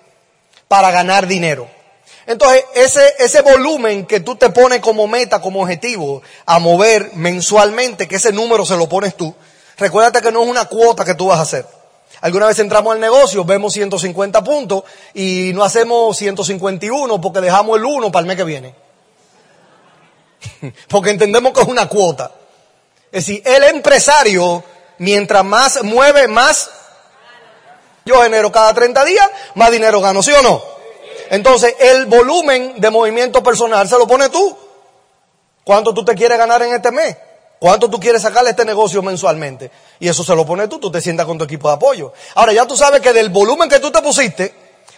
para 0.67 0.89
ganar 0.89 1.28
dinero. 1.28 1.67
Entonces, 2.25 2.65
ese, 2.73 3.13
ese 3.19 3.43
volumen 3.43 4.08
que 4.08 4.21
tú 4.21 4.36
te 4.36 4.49
pones 4.49 4.80
como 4.80 5.08
meta, 5.08 5.41
como 5.41 5.62
objetivo, 5.62 6.23
a 6.47 6.58
mover 6.58 7.12
mensualmente, 7.13 8.08
que 8.08 8.15
ese 8.15 8.32
número 8.32 8.65
se 8.65 8.78
lo 8.78 8.89
pones 8.89 9.15
tú, 9.15 9.36
recuérdate 9.78 10.23
que 10.23 10.32
no 10.32 10.41
es 10.41 10.49
una 10.49 10.65
cuota 10.65 11.06
que 11.06 11.13
tú 11.13 11.28
vas 11.28 11.38
a 11.38 11.43
hacer. 11.43 11.85
Alguna 12.21 12.47
vez 12.47 12.60
entramos 12.60 12.93
al 12.93 12.99
negocio, 12.99 13.45
vemos 13.45 13.73
150 13.73 14.43
puntos 14.43 14.84
y 15.13 15.51
no 15.54 15.63
hacemos 15.63 16.17
151 16.17 17.21
porque 17.21 17.41
dejamos 17.41 17.78
el 17.78 17.86
1 17.86 18.12
para 18.12 18.21
el 18.21 18.28
mes 18.28 18.38
que 18.38 18.43
viene. 18.43 18.75
porque 20.88 21.12
entendemos 21.12 21.54
que 21.54 21.62
es 21.62 21.67
una 21.67 21.88
cuota. 21.88 22.32
Es 23.12 23.25
decir, 23.25 23.41
el 23.45 23.63
empresario, 23.63 24.63
mientras 24.97 25.43
más 25.43 25.84
mueve, 25.84 26.28
más 26.28 26.69
yo 28.06 28.21
genero 28.21 28.51
cada 28.51 28.73
30 28.73 29.04
días, 29.04 29.30
más 29.56 29.71
dinero 29.71 29.99
gano, 29.99 30.21
¿sí 30.21 30.32
o 30.32 30.41
no? 30.41 30.62
Entonces, 31.30 31.75
el 31.80 32.06
volumen 32.06 32.75
de 32.78 32.89
movimiento 32.91 33.41
personal 33.41 33.88
se 33.89 33.97
lo 33.97 34.06
pone 34.06 34.30
tú. 34.30 34.56
¿Cuánto 35.63 35.93
tú 35.93 36.06
te 36.06 36.13
quieres 36.13 36.38
ganar 36.38 36.62
en 36.62 36.75
este 36.75 36.91
mes? 36.91 37.17
¿Cuánto 37.65 37.89
tú 37.89 37.99
quieres 37.99 38.21
sacarle 38.21 38.51
este 38.51 38.63
negocio 38.63 39.01
mensualmente? 39.01 39.71
Y 39.99 40.08
eso 40.08 40.23
se 40.23 40.36
lo 40.36 40.45
pones 40.45 40.69
tú, 40.69 40.78
tú 40.78 40.91
te 40.91 41.01
sientas 41.01 41.25
con 41.25 41.39
tu 41.39 41.45
equipo 41.45 41.67
de 41.67 41.73
apoyo. 41.73 42.13
Ahora 42.36 42.54
ya 42.54 42.67
tú 42.67 42.78
sabes 42.78 43.01
que 43.01 43.12
del 43.12 43.30
volumen 43.30 43.67
que 43.67 43.80
tú 43.80 43.89
te 43.89 44.04
pusiste, 44.04 44.54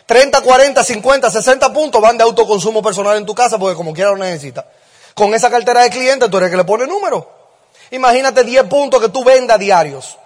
30, 0.05 0.41
40, 0.41 0.83
50, 0.83 1.31
60 1.31 1.71
puntos 1.71 2.01
van 2.01 2.17
de 2.17 2.25
autoconsumo 2.25 2.81
personal 2.81 3.15
en 3.15 3.25
tu 3.25 3.33
casa 3.33 3.57
porque 3.57 3.77
como 3.77 3.93
quiera 3.93 4.09
lo 4.09 4.17
necesitas. 4.17 4.65
Con 5.15 5.33
esa 5.33 5.49
cartera 5.49 5.83
de 5.83 5.89
clientes 5.89 6.29
tú 6.29 6.35
eres 6.35 6.47
el 6.47 6.51
que 6.51 6.57
le 6.57 6.65
pone 6.65 6.85
número. 6.87 7.31
Imagínate 7.91 8.43
10 8.43 8.65
puntos 8.65 9.01
que 9.01 9.07
tú 9.07 9.23
vendas 9.23 9.57
diarios 9.57 10.17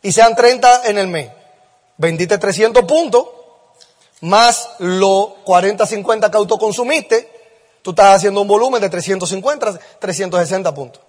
y 0.00 0.12
sean 0.12 0.34
30 0.34 0.86
en 0.86 0.96
el 0.96 1.08
mes. 1.08 1.30
Vendiste 1.98 2.38
300 2.38 2.82
puntos 2.86 3.26
más 4.22 4.70
los 4.78 5.32
40, 5.44 5.86
50 5.86 6.30
que 6.30 6.36
autoconsumiste. 6.38 7.30
Tú 7.82 7.90
estás 7.90 8.16
haciendo 8.16 8.40
un 8.40 8.48
volumen 8.48 8.80
de 8.80 8.88
350, 8.88 9.78
360 10.00 10.74
puntos. 10.74 11.05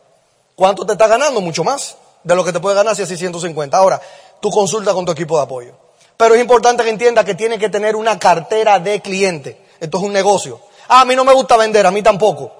¿Cuánto 0.57 0.87
te 0.87 0.93
está 0.93 1.05
ganando? 1.05 1.39
Mucho 1.39 1.63
más 1.63 1.97
de 2.23 2.33
lo 2.33 2.43
que 2.43 2.51
te 2.51 2.59
puede 2.59 2.75
ganar 2.75 2.95
si 2.95 3.03
haces 3.03 3.19
150. 3.19 3.77
Ahora, 3.77 4.01
tú 4.39 4.49
consulta 4.49 4.91
con 4.91 5.05
tu 5.05 5.11
equipo 5.11 5.37
de 5.37 5.43
apoyo. 5.43 5.73
Pero 6.17 6.33
es 6.33 6.41
importante 6.41 6.83
que 6.83 6.89
entienda 6.89 7.23
que 7.23 7.35
tiene 7.35 7.59
que 7.59 7.69
tener 7.69 7.95
una 7.95 8.17
cartera 8.17 8.79
de 8.79 8.99
clientes. 8.99 9.55
Esto 9.79 9.99
es 9.99 10.03
un 10.03 10.11
negocio. 10.11 10.59
Ah, 10.87 11.01
a 11.01 11.05
mí 11.05 11.15
no 11.15 11.23
me 11.23 11.33
gusta 11.33 11.57
vender, 11.57 11.85
a 11.85 11.91
mí 11.91 12.01
tampoco. 12.01 12.51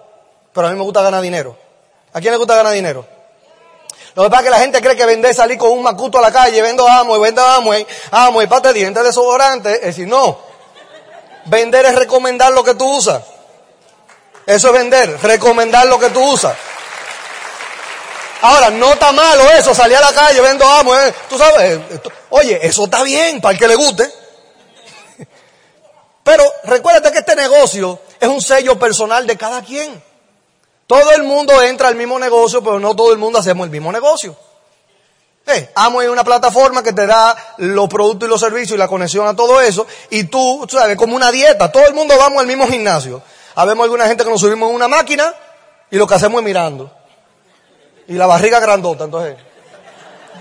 Pero 0.53 0.67
a 0.67 0.69
mí 0.69 0.75
me 0.75 0.83
gusta 0.83 1.01
ganar 1.01 1.23
dinero. 1.23 1.57
¿A 2.13 2.21
quién 2.21 2.33
le 2.33 2.38
gusta 2.38 2.55
ganar 2.55 2.71
dinero? 2.71 3.03
Lo 4.13 4.23
que 4.25 4.29
pasa 4.29 4.41
es 4.41 4.45
que 4.45 4.51
la 4.51 4.60
gente 4.60 4.79
cree 4.79 4.95
que 4.95 5.05
vender 5.07 5.33
salir 5.33 5.57
con 5.57 5.71
un 5.71 5.81
macuto 5.81 6.19
a 6.19 6.21
la 6.21 6.31
calle, 6.31 6.62
vendo 6.62 6.88
amo 6.88 7.17
y 7.17 7.19
vendo 7.19 7.43
amo 7.43 7.73
y 7.73 7.88
amo 8.12 8.43
y 8.43 8.45
pate 8.47 8.73
dientes 8.73 9.03
desodorante. 9.03 9.73
Es 9.73 9.81
decir, 9.81 10.07
no. 10.07 10.38
Vender 11.45 11.83
es 11.88 11.95
recomendar 11.95 12.53
lo 12.53 12.63
que 12.63 12.75
tú 12.75 12.88
usas. 12.95 13.23
Eso 14.45 14.67
es 14.67 14.73
vender, 14.73 15.19
recomendar 15.23 15.88
lo 15.88 15.97
que 15.97 16.12
tú 16.12 16.21
usas. 16.21 16.55
Ahora, 18.41 18.69
no 18.69 18.93
está 18.93 19.12
malo 19.12 19.43
eso, 19.52 19.73
salir 19.73 19.97
a 19.97 20.02
la 20.02 20.13
calle, 20.13 20.41
vendo 20.41 20.67
amo, 20.67 20.95
eh. 20.95 21.13
tú 21.30 21.38
sabes, 21.38 21.80
eh, 21.80 22.02
oye, 22.30 22.60
eso 22.62 22.86
está 22.86 23.04
bien 23.04 23.41
para 23.41 23.54
el 23.54 23.60
que 23.60 23.67
le 23.67 23.76
guste. 23.76 24.12
Pero 26.23 26.43
recuérdate 26.65 27.12
que 27.12 27.19
este 27.19 27.36
negocio 27.36 28.00
es 28.19 28.28
un 28.28 28.41
sello 28.41 28.78
personal 28.78 29.26
de 29.26 29.38
cada 29.38 29.62
quien. 29.63 30.04
Todo 30.86 31.12
el 31.12 31.23
mundo 31.23 31.62
entra 31.62 31.89
al 31.89 31.95
mismo 31.95 32.17
negocio, 32.17 32.63
pero 32.63 32.80
no 32.80 32.95
todo 32.95 33.12
el 33.12 33.17
mundo 33.17 33.39
hacemos 33.39 33.65
el 33.65 33.71
mismo 33.71 33.91
negocio. 33.91 34.38
Eh, 35.45 35.69
Amo 35.76 36.02
es 36.02 36.10
una 36.10 36.23
plataforma 36.23 36.82
que 36.82 36.93
te 36.93 37.06
da 37.06 37.36
los 37.58 37.89
productos 37.89 38.28
y 38.28 38.30
los 38.30 38.39
servicios 38.39 38.76
y 38.76 38.78
la 38.78 38.88
conexión 38.88 39.28
a 39.28 39.36
todo 39.36 39.60
eso. 39.60 39.86
Y 40.10 40.26
tú, 40.26 40.65
tú 40.65 40.78
sabes, 40.78 40.95
como 40.95 41.15
una 41.15 41.30
dieta. 41.30 41.69
Todo 41.71 41.86
el 41.88 41.93
mundo 41.93 42.15
vamos 42.17 42.39
al 42.39 42.47
mismo 42.47 42.67
gimnasio. 42.67 43.21
Habemos 43.56 43.84
alguna 43.84 44.08
gente 44.08 44.23
que 44.23 44.30
nos 44.30 44.39
subimos 44.39 44.69
en 44.69 44.76
una 44.76 44.88
máquina 44.88 45.34
y 45.91 45.97
lo 45.97 46.08
que 46.08 46.15
hacemos 46.15 46.39
es 46.39 46.45
mirando. 46.45 46.89
Y 48.07 48.13
la 48.13 48.25
barriga 48.25 48.59
grandota, 48.59 49.05
entonces. 49.05 49.35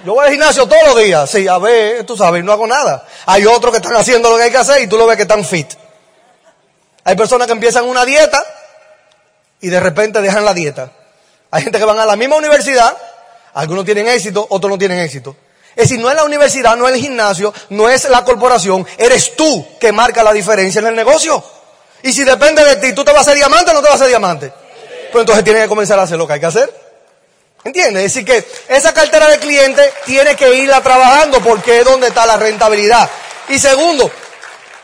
Yo 0.05 0.15
voy 0.15 0.25
al 0.25 0.31
gimnasio 0.31 0.69
todos 0.69 0.83
los 0.85 0.97
días, 0.99 1.29
sí, 1.29 1.49
a 1.49 1.59
ver, 1.59 2.05
tú 2.07 2.17
sabes, 2.17 2.45
no 2.45 2.53
hago 2.53 2.67
nada. 2.67 3.05
Hay 3.27 3.45
otros 3.45 3.73
que 3.73 3.79
están 3.79 3.97
haciendo 3.97 4.31
lo 4.31 4.37
que 4.37 4.45
hay 4.45 4.51
que 4.51 4.59
hacer 4.59 4.81
y 4.83 4.87
tú 4.87 4.97
lo 4.97 5.07
ves 5.07 5.17
que 5.17 5.23
están 5.23 5.45
fit. 5.45 5.73
Hay 7.03 7.17
personas 7.17 7.47
que 7.47 7.53
empiezan 7.53 7.85
una 7.85 8.05
dieta 8.05 8.43
y 9.61 9.69
de 9.69 9.81
repente 9.81 10.21
dejan 10.21 10.45
la 10.45 10.55
dieta. 10.55 10.93
Hay 11.51 11.63
gente 11.63 11.79
que 11.79 11.85
van 11.85 11.99
a 11.99 12.07
la 12.07 12.15
misma 12.15 12.37
universidad, 12.37 12.97
algunos 13.55 13.85
tienen 13.85 14.07
éxito, 14.07 14.47
otros 14.51 14.71
no 14.71 14.79
tienen 14.79 14.99
éxito. 14.99 15.37
Es 15.75 15.89
decir, 15.89 15.99
no 15.99 16.09
es 16.09 16.17
la 16.17 16.25
universidad, 16.25 16.77
no 16.77 16.87
es 16.89 16.95
el 16.95 17.01
gimnasio, 17.01 17.53
no 17.71 17.89
es 17.89 18.09
la 18.09 18.25
corporación, 18.25 18.87
eres 18.99 19.35
tú 19.35 19.67
que 19.81 19.93
marca 19.93 20.23
la 20.23 20.33
diferencia 20.33 20.79
en 20.81 20.87
el 20.87 20.95
negocio. 20.95 21.43
Y 22.03 22.13
si 22.13 22.23
depende 22.25 22.65
de 22.65 22.77
ti, 22.77 22.93
¿tú 22.93 23.05
te 23.05 23.11
vas 23.11 23.19
a 23.19 23.21
hacer 23.23 23.35
diamante 23.35 23.73
o 23.73 23.75
no 23.75 23.81
te 23.81 23.89
vas 23.89 23.95
a 23.95 23.97
hacer 23.97 24.09
diamante? 24.09 24.53
Pues 25.11 25.23
entonces 25.23 25.43
tienes 25.43 25.63
que 25.63 25.69
comenzar 25.69 25.99
a 25.99 26.03
hacer 26.03 26.17
lo 26.17 26.27
que 26.27 26.35
hay 26.35 26.41
que 26.41 26.47
hacer. 26.47 26.86
¿Entiendes? 27.67 28.05
Es 28.05 28.15
decir, 28.15 28.25
que 28.25 28.49
esa 28.73 28.95
cartera 28.95 29.27
de 29.27 29.41
clientes 29.41 29.93
tiene 30.05 30.37
que 30.37 30.55
irla 30.55 30.81
trabajando 30.83 31.41
porque 31.41 31.81
es 31.81 31.85
donde 31.85 32.07
está 32.07 32.25
la 32.25 32.37
rentabilidad. 32.37 33.11
Y 33.49 33.59
segundo, 33.59 34.09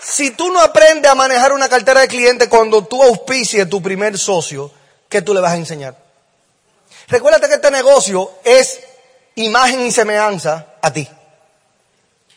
si 0.02 0.32
tú 0.32 0.50
no 0.50 0.60
aprendes 0.60 1.08
a 1.08 1.14
manejar 1.14 1.52
una 1.52 1.68
cartera 1.68 2.00
de 2.00 2.08
clientes 2.08 2.48
cuando 2.48 2.84
tú 2.84 3.00
auspicies 3.00 3.70
tu 3.70 3.80
primer 3.80 4.18
socio, 4.18 4.68
¿qué 5.08 5.22
tú 5.22 5.32
le 5.32 5.38
vas 5.38 5.52
a 5.52 5.58
enseñar? 5.58 5.96
Recuérdate 7.06 7.46
que 7.46 7.54
este 7.54 7.70
negocio 7.70 8.32
es 8.42 8.80
imagen 9.36 9.86
y 9.86 9.92
semejanza 9.92 10.74
a 10.82 10.92
ti. 10.92 11.08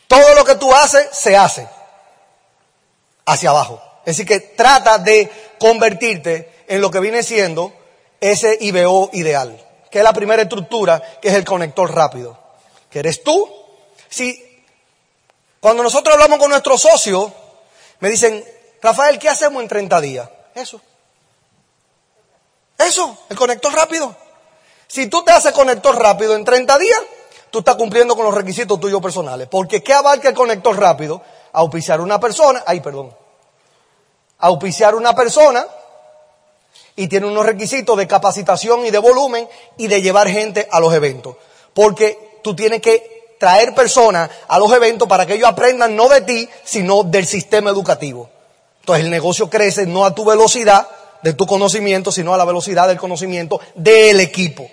Todo 0.06 0.32
lo 0.34 0.44
que 0.44 0.54
tú 0.54 0.72
haces, 0.72 1.08
se 1.10 1.36
hace 1.36 1.66
hacia 3.24 3.50
abajo. 3.50 3.82
Es 4.04 4.16
decir, 4.16 4.26
que 4.26 4.38
trata 4.38 4.98
de 4.98 5.28
convertirte 5.58 6.64
en 6.68 6.80
lo 6.80 6.92
que 6.92 7.00
viene 7.00 7.24
siendo 7.24 7.74
ese 8.20 8.56
IBO 8.60 9.10
ideal 9.12 9.65
que 9.90 9.98
es 9.98 10.04
la 10.04 10.12
primera 10.12 10.42
estructura, 10.42 11.02
que 11.20 11.28
es 11.28 11.34
el 11.34 11.44
conector 11.44 11.92
rápido, 11.94 12.38
que 12.90 12.98
eres 12.98 13.22
tú. 13.22 13.48
Si 14.08 14.64
cuando 15.60 15.82
nosotros 15.82 16.14
hablamos 16.14 16.38
con 16.38 16.50
nuestros 16.50 16.80
socios, 16.80 17.32
me 18.00 18.10
dicen, 18.10 18.44
Rafael, 18.82 19.18
¿qué 19.18 19.28
hacemos 19.28 19.62
en 19.62 19.68
30 19.68 20.00
días? 20.00 20.28
Eso. 20.54 20.80
Eso, 22.78 23.18
el 23.28 23.36
conector 23.36 23.72
rápido. 23.72 24.14
Si 24.86 25.06
tú 25.08 25.24
te 25.24 25.32
haces 25.32 25.52
conector 25.52 25.98
rápido 25.98 26.36
en 26.36 26.44
30 26.44 26.78
días, 26.78 27.00
tú 27.50 27.60
estás 27.60 27.76
cumpliendo 27.76 28.14
con 28.14 28.24
los 28.24 28.34
requisitos 28.34 28.78
tuyos 28.78 29.00
personales. 29.00 29.48
Porque 29.48 29.82
¿qué 29.82 29.92
abarca 29.94 30.28
el 30.28 30.34
conector 30.34 30.78
rápido? 30.78 31.22
Auspiciar 31.52 32.00
una 32.00 32.20
persona, 32.20 32.62
ay, 32.66 32.80
perdón. 32.80 33.16
Auspiciar 34.38 34.94
una 34.94 35.14
persona 35.14 35.66
y 36.96 37.08
tiene 37.08 37.26
unos 37.26 37.44
requisitos 37.44 37.96
de 37.96 38.06
capacitación 38.06 38.86
y 38.86 38.90
de 38.90 38.98
volumen 38.98 39.46
y 39.76 39.86
de 39.86 40.02
llevar 40.02 40.28
gente 40.28 40.66
a 40.70 40.80
los 40.80 40.92
eventos. 40.94 41.36
Porque 41.74 42.40
tú 42.42 42.56
tienes 42.56 42.80
que 42.80 43.36
traer 43.38 43.74
personas 43.74 44.30
a 44.48 44.58
los 44.58 44.72
eventos 44.72 45.06
para 45.06 45.26
que 45.26 45.34
ellos 45.34 45.48
aprendan 45.48 45.94
no 45.94 46.08
de 46.08 46.22
ti, 46.22 46.48
sino 46.64 47.02
del 47.02 47.26
sistema 47.26 47.70
educativo. 47.70 48.30
Entonces 48.80 49.04
el 49.04 49.10
negocio 49.10 49.50
crece 49.50 49.86
no 49.86 50.04
a 50.04 50.14
tu 50.14 50.24
velocidad 50.24 50.88
de 51.22 51.34
tu 51.34 51.46
conocimiento, 51.46 52.10
sino 52.10 52.32
a 52.32 52.38
la 52.38 52.44
velocidad 52.44 52.88
del 52.88 52.98
conocimiento 52.98 53.60
del 53.74 54.20
equipo. 54.20 54.68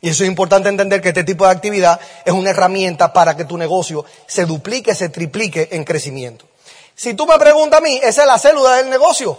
Y 0.00 0.10
eso 0.10 0.22
es 0.22 0.28
importante 0.28 0.68
entender 0.68 1.00
que 1.00 1.08
este 1.08 1.24
tipo 1.24 1.46
de 1.46 1.52
actividad 1.52 1.98
es 2.26 2.32
una 2.34 2.50
herramienta 2.50 3.12
para 3.12 3.36
que 3.36 3.46
tu 3.46 3.56
negocio 3.56 4.04
se 4.26 4.44
duplique, 4.44 4.94
se 4.94 5.08
triplique 5.08 5.68
en 5.72 5.84
crecimiento. 5.84 6.44
Si 6.94 7.14
tú 7.14 7.26
me 7.26 7.38
preguntas 7.38 7.78
a 7.78 7.82
mí, 7.82 8.00
esa 8.02 8.22
es 8.22 8.28
la 8.28 8.38
célula 8.38 8.74
del 8.74 8.90
negocio. 8.90 9.38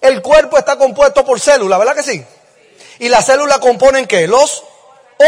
El 0.00 0.20
cuerpo 0.20 0.58
está 0.58 0.76
compuesto 0.76 1.24
por 1.24 1.38
células, 1.38 1.78
¿verdad 1.78 1.94
que 1.94 2.02
sí? 2.02 2.24
Y 2.98 3.08
las 3.08 3.26
células 3.26 3.58
componen 3.58 4.06
qué? 4.06 4.26
Los 4.26 4.64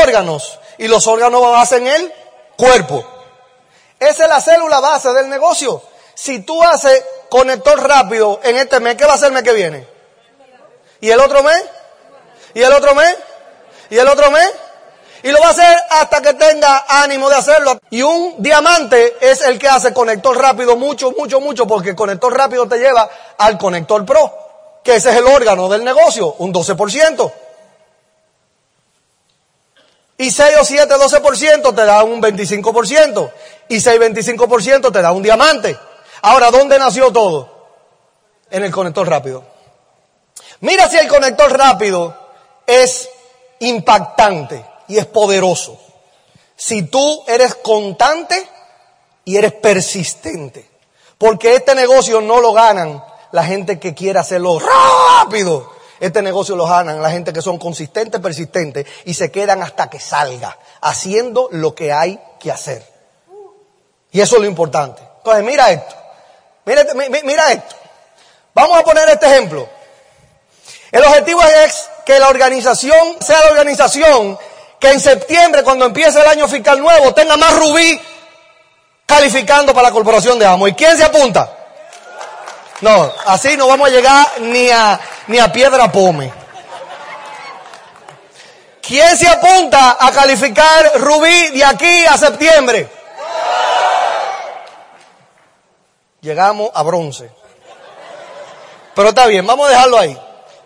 órganos. 0.03 0.59
Y 0.79 0.89
los 0.89 1.07
órganos 1.07 1.43
hacen 1.57 1.87
el 1.87 2.13
cuerpo. 2.57 3.05
Esa 4.01 4.25
es 4.25 4.29
la 4.29 4.41
célula 4.41 4.81
base 4.81 5.13
del 5.13 5.29
negocio. 5.29 5.83
Si 6.15 6.41
tú 6.41 6.63
haces 6.63 7.05
conector 7.29 7.81
rápido 7.83 8.41
en 8.43 8.57
este 8.57 8.81
mes, 8.81 8.97
¿qué 8.97 9.05
va 9.05 9.13
a 9.13 9.15
hacer 9.15 9.29
el 9.29 9.35
mes 9.35 9.43
que 9.43 9.53
viene? 9.53 9.87
¿Y 11.01 11.11
el 11.11 11.21
otro 11.21 11.43
mes? 11.43 11.63
¿Y 12.55 12.63
el 12.63 12.73
otro 12.73 12.95
mes? 12.95 13.17
¿Y 13.91 13.99
el 13.99 14.09
otro 14.09 14.31
mes? 14.31 14.51
Y 15.23 15.31
lo 15.31 15.41
va 15.41 15.49
a 15.49 15.51
hacer 15.51 15.79
hasta 15.91 16.21
que 16.21 16.35
tenga 16.35 16.85
ánimo 16.87 17.31
de 17.31 17.37
hacerlo. 17.37 17.79
Y 17.91 18.03
un 18.03 18.37
diamante 18.39 19.17
es 19.21 19.41
el 19.41 19.59
que 19.59 19.69
hace 19.69 19.95
conector 19.95 20.37
rápido 20.37 20.77
mucho, 20.77 21.13
mucho, 21.13 21.41
mucho, 21.41 21.67
porque 21.67 21.91
el 21.91 21.97
conector 21.97 22.37
rápido 22.37 22.69
te 22.69 22.79
lleva 22.79 23.09
al 23.39 23.57
conector 23.57 24.05
pro 24.05 24.44
que 24.85 24.97
ese 24.97 25.11
es 25.11 25.17
el 25.17 25.27
órgano 25.27 25.69
del 25.69 25.83
negocio, 25.83 26.35
un 26.39 26.53
12%. 26.53 27.33
Y 30.19 30.31
6 30.31 30.57
o 30.61 30.65
7, 30.65 30.95
12% 30.95 31.75
te 31.75 31.85
da 31.85 32.05
un 32.05 32.23
25%. 32.23 33.33
Y 33.69 33.81
6, 33.81 34.01
25% 34.01 34.93
te 34.93 35.03
da 35.03 35.11
un 35.13 35.23
diamante. 35.23 35.77
Ahora, 36.23 36.51
¿dónde 36.51 36.79
nació 36.79 37.11
todo? 37.11 37.67
En 38.51 38.63
el 38.63 38.71
conector 38.71 39.09
rápido. 39.09 39.43
Mira 40.61 40.89
si 40.89 40.99
el 40.99 41.09
conector 41.09 41.57
rápido 41.57 42.15
es 42.67 43.09
impactante 43.61 44.65
y 44.87 44.99
es 44.99 45.07
poderoso. 45.07 45.79
Si 46.57 46.85
tú 46.85 47.25
eres 47.27 47.57
constante 47.57 48.47
y 49.25 49.37
eres 49.37 49.53
persistente. 49.55 50.71
Porque 51.19 51.55
este 51.55 51.75
negocio 51.75 52.21
no 52.21 52.41
lo 52.41 52.53
ganan 52.53 53.03
la 53.35 53.43
gente 53.43 53.81
que 53.81 53.95
quiere 53.95 54.21
hacerlo 54.21 54.61
rápido. 54.61 55.73
Este 55.99 56.23
negocio 56.23 56.55
lo 56.55 56.69
ganan 56.69 57.03
la 57.03 57.11
gente 57.11 57.33
que 57.33 57.43
son 57.43 57.59
consistentes, 57.59 58.21
persistentes 58.21 58.87
y 59.07 59.15
se 59.15 59.33
quedan 59.33 59.61
hasta 59.61 59.91
que 59.91 59.99
salga, 59.99 60.57
haciendo 60.81 61.49
lo 61.51 61.75
que 61.75 61.93
hay 61.93 62.21
que 62.39 62.53
hacer. 62.53 62.87
Y 64.13 64.21
eso 64.21 64.37
es 64.37 64.43
lo 64.43 64.47
importante. 64.47 65.03
Entonces, 65.19 65.43
mira 65.43 65.69
esto. 65.73 65.97
Mira, 66.65 66.85
mira 67.25 67.53
esto. 67.53 67.75
Vamos 68.55 68.79
a 68.79 68.85
poner 68.85 69.09
este 69.09 69.27
ejemplo. 69.27 69.69
El 70.93 71.03
objetivo 71.03 71.43
es 71.43 71.91
que 72.07 72.21
la 72.21 72.29
organización 72.29 73.17
sea 73.21 73.41
la 73.41 73.51
organización 73.51 74.39
que 74.79 74.93
en 74.93 75.01
septiembre, 75.01 75.65
cuando 75.65 75.87
empiece 75.87 76.21
el 76.21 76.29
año 76.29 76.47
fiscal 76.47 76.81
nuevo, 76.81 77.13
tenga 77.13 77.37
más 77.37 77.59
rubí 77.59 78.01
calificando 79.05 79.75
para 79.75 79.89
la 79.89 79.93
corporación 79.93 80.39
de 80.39 80.47
Amo. 80.47 80.69
¿Y 80.69 80.75
quién 80.75 80.97
se 80.97 81.03
apunta? 81.03 81.64
No, 82.85 83.11
así 83.25 83.57
no 83.57 83.67
vamos 83.67 83.89
a 83.89 83.91
llegar 83.91 84.27
ni 84.43 84.69
a, 84.69 85.01
ni 85.29 85.39
a 85.39 85.51
piedra 85.51 85.91
pome. 85.91 86.31
¿Quién 88.83 89.17
se 89.17 89.27
apunta 89.27 89.97
a 89.99 90.13
calificar 90.13 90.93
Rubí 90.97 91.49
de 91.53 91.65
aquí 91.65 92.05
a 92.05 92.19
septiembre? 92.19 92.87
Llegamos 96.21 96.73
a 96.75 96.83
bronce. 96.83 97.31
Pero 98.95 99.09
está 99.09 99.29
bien, 99.29 99.47
vamos 99.47 99.67
a 99.67 99.71
dejarlo 99.71 99.99
ahí. 99.99 100.21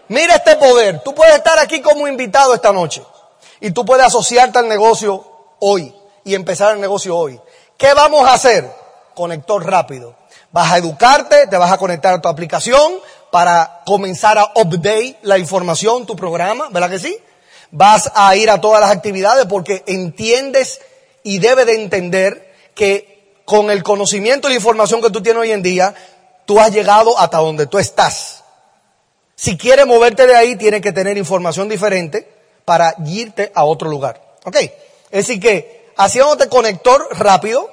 Mira 0.08 0.34
este 0.34 0.56
poder. 0.56 1.00
Tú 1.04 1.14
puedes 1.14 1.36
estar 1.36 1.56
aquí 1.60 1.80
como 1.80 2.08
invitado 2.08 2.52
esta 2.52 2.72
noche. 2.72 3.00
Y 3.60 3.70
tú 3.70 3.84
puedes 3.84 4.04
asociarte 4.04 4.58
al 4.58 4.66
negocio 4.66 5.54
hoy. 5.60 5.94
Y 6.24 6.34
empezar 6.34 6.72
el 6.74 6.80
negocio 6.80 7.16
hoy. 7.16 7.40
¿Qué 7.76 7.94
vamos 7.94 8.26
a 8.28 8.32
hacer? 8.32 8.68
Conector 9.14 9.64
rápido. 9.64 10.16
Vas 10.50 10.72
a 10.72 10.78
educarte, 10.78 11.46
te 11.46 11.56
vas 11.56 11.72
a 11.72 11.78
conectar 11.78 12.14
a 12.14 12.20
tu 12.20 12.28
aplicación 12.28 12.94
para 13.30 13.82
comenzar 13.84 14.38
a 14.38 14.52
update 14.54 15.18
la 15.22 15.38
información, 15.38 16.06
tu 16.06 16.16
programa, 16.16 16.68
¿verdad 16.70 16.90
que 16.90 16.98
sí? 16.98 17.16
Vas 17.70 18.10
a 18.14 18.34
ir 18.36 18.50
a 18.50 18.60
todas 18.60 18.80
las 18.80 18.90
actividades 18.90 19.46
porque 19.46 19.82
entiendes 19.86 20.80
y 21.22 21.38
debes 21.38 21.66
de 21.66 21.74
entender 21.74 22.54
que 22.74 23.42
con 23.44 23.70
el 23.70 23.82
conocimiento 23.82 24.48
y 24.48 24.52
la 24.52 24.56
información 24.56 25.02
que 25.02 25.10
tú 25.10 25.22
tienes 25.22 25.40
hoy 25.40 25.52
en 25.52 25.62
día, 25.62 25.94
tú 26.46 26.58
has 26.60 26.72
llegado 26.72 27.18
hasta 27.18 27.38
donde 27.38 27.66
tú 27.66 27.78
estás. 27.78 28.44
Si 29.34 29.56
quieres 29.56 29.86
moverte 29.86 30.26
de 30.26 30.34
ahí, 30.34 30.56
tienes 30.56 30.80
que 30.80 30.92
tener 30.92 31.16
información 31.16 31.68
diferente 31.68 32.28
para 32.64 32.94
irte 33.06 33.52
a 33.54 33.64
otro 33.64 33.88
lugar. 33.88 34.20
¿Ok? 34.44 34.56
Es 35.10 35.26
decir 35.26 35.40
que 35.40 35.92
haciéndote 35.96 36.48
conector 36.48 37.08
rápido 37.18 37.70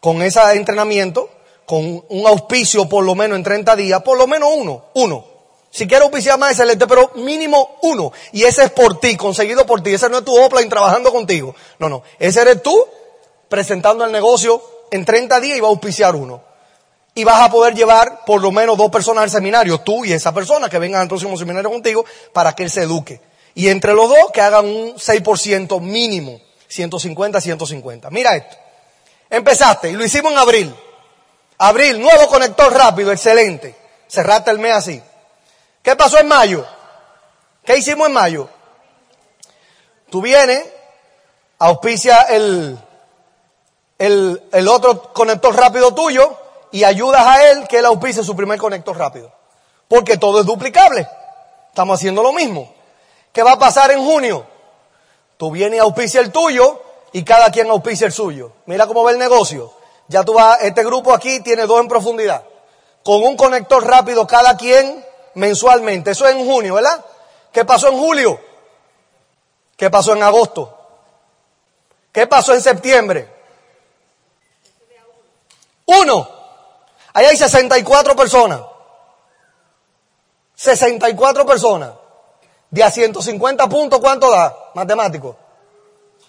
con 0.00 0.22
ese 0.22 0.40
entrenamiento, 0.52 1.30
con 1.66 2.04
un 2.08 2.26
auspicio 2.26 2.88
por 2.88 3.04
lo 3.04 3.14
menos 3.14 3.36
en 3.36 3.42
30 3.42 3.76
días, 3.76 4.02
por 4.02 4.16
lo 4.16 4.26
menos 4.26 4.48
uno, 4.56 4.84
uno. 4.94 5.36
Si 5.70 5.86
quieres 5.86 6.04
auspiciar 6.04 6.38
más, 6.38 6.52
excelente, 6.52 6.86
pero 6.86 7.10
mínimo 7.16 7.76
uno. 7.82 8.12
Y 8.32 8.44
ese 8.44 8.64
es 8.64 8.70
por 8.70 8.98
ti, 8.98 9.14
conseguido 9.16 9.66
por 9.66 9.82
ti. 9.82 9.92
Ese 9.92 10.08
no 10.08 10.18
es 10.18 10.24
tu 10.24 10.34
offline 10.34 10.70
trabajando 10.70 11.12
contigo. 11.12 11.54
No, 11.78 11.90
no. 11.90 12.02
Ese 12.18 12.40
eres 12.40 12.62
tú 12.62 12.82
presentando 13.48 14.04
el 14.04 14.12
negocio 14.12 14.62
en 14.90 15.04
30 15.04 15.38
días 15.40 15.58
y 15.58 15.60
va 15.60 15.68
a 15.68 15.72
auspiciar 15.72 16.16
uno. 16.16 16.40
Y 17.14 17.24
vas 17.24 17.42
a 17.42 17.50
poder 17.50 17.74
llevar 17.74 18.24
por 18.24 18.40
lo 18.40 18.52
menos 18.52 18.78
dos 18.78 18.90
personas 18.90 19.24
al 19.24 19.30
seminario, 19.30 19.80
tú 19.80 20.04
y 20.04 20.12
esa 20.12 20.32
persona 20.32 20.70
que 20.70 20.78
vengan 20.78 21.02
al 21.02 21.08
próximo 21.08 21.36
seminario 21.36 21.70
contigo 21.70 22.04
para 22.32 22.54
que 22.54 22.62
él 22.62 22.70
se 22.70 22.82
eduque. 22.82 23.20
Y 23.54 23.68
entre 23.68 23.92
los 23.92 24.08
dos 24.08 24.30
que 24.32 24.40
hagan 24.40 24.64
un 24.66 24.94
6% 24.94 25.80
mínimo. 25.80 26.40
150, 26.68 27.40
150. 27.40 28.10
Mira 28.10 28.36
esto. 28.36 28.56
Empezaste 29.28 29.90
y 29.90 29.92
lo 29.92 30.04
hicimos 30.04 30.32
en 30.32 30.38
abril. 30.38 30.74
Abril, 31.58 32.00
nuevo 32.00 32.26
conector 32.28 32.72
rápido, 32.72 33.12
excelente. 33.12 33.74
Cerraste 34.08 34.50
el 34.50 34.58
mes 34.58 34.74
así. 34.74 35.02
¿Qué 35.82 35.96
pasó 35.96 36.18
en 36.18 36.28
mayo? 36.28 36.66
¿Qué 37.64 37.76
hicimos 37.76 38.08
en 38.08 38.12
mayo? 38.12 38.48
Tú 40.10 40.20
vienes, 40.20 40.64
auspicia 41.58 42.22
el, 42.22 42.78
el, 43.98 44.42
el 44.52 44.68
otro 44.68 45.12
conector 45.12 45.56
rápido 45.56 45.94
tuyo 45.94 46.36
y 46.70 46.84
ayudas 46.84 47.26
a 47.26 47.50
él 47.50 47.66
que 47.68 47.78
él 47.78 47.86
auspice 47.86 48.22
su 48.22 48.36
primer 48.36 48.58
conector 48.58 48.96
rápido. 48.96 49.32
Porque 49.88 50.16
todo 50.16 50.40
es 50.40 50.46
duplicable. 50.46 51.08
Estamos 51.68 51.98
haciendo 51.98 52.22
lo 52.22 52.32
mismo. 52.32 52.72
¿Qué 53.32 53.42
va 53.42 53.52
a 53.52 53.58
pasar 53.58 53.90
en 53.90 54.04
junio? 54.04 54.46
Tú 55.36 55.50
vienes 55.50 55.78
y 55.78 55.80
auspicia 55.80 56.20
el 56.20 56.32
tuyo 56.32 56.82
y 57.12 57.22
cada 57.24 57.50
quien 57.50 57.70
auspicia 57.70 58.06
el 58.06 58.12
suyo. 58.12 58.52
Mira 58.66 58.86
cómo 58.86 59.04
va 59.04 59.10
el 59.10 59.18
negocio. 59.18 59.72
Ya 60.08 60.24
tú 60.24 60.34
vas, 60.34 60.62
este 60.62 60.84
grupo 60.84 61.12
aquí 61.12 61.40
tiene 61.40 61.66
dos 61.66 61.80
en 61.80 61.88
profundidad. 61.88 62.44
Con 63.04 63.22
un 63.22 63.36
conector 63.36 63.84
rápido 63.84 64.26
cada 64.26 64.56
quien 64.56 65.04
mensualmente. 65.34 66.12
Eso 66.12 66.26
es 66.26 66.34
en 66.34 66.44
junio, 66.44 66.74
¿verdad? 66.74 67.04
¿Qué 67.52 67.64
pasó 67.64 67.88
en 67.88 67.98
julio? 67.98 68.40
¿Qué 69.76 69.90
pasó 69.90 70.14
en 70.14 70.22
agosto? 70.22 70.76
¿Qué 72.12 72.26
pasó 72.26 72.54
en 72.54 72.62
septiembre? 72.62 73.28
Uno. 75.86 76.28
Ahí 77.12 77.26
hay 77.26 77.36
64 77.36 78.16
personas. 78.16 78.60
64 80.54 81.46
personas. 81.46 81.92
De 82.70 82.82
a 82.82 82.90
150 82.90 83.68
puntos, 83.68 84.00
¿cuánto 84.00 84.30
da? 84.30 84.70
Matemático. 84.74 85.36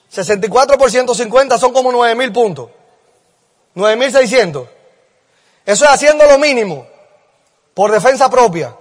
64 0.10 0.78
por 0.78 0.90
150 0.92 1.58
son 1.58 1.74
como 1.74 1.92
9 1.92 2.16
mil 2.16 2.32
puntos. 2.32 2.70
9.600. 3.78 4.68
Eso 5.66 5.86
es 5.86 5.92
haciendo 5.92 6.26
lo 6.26 6.40
mínimo 6.40 6.88
por 7.76 7.92
defensa 7.92 8.28
propia. 8.30 8.76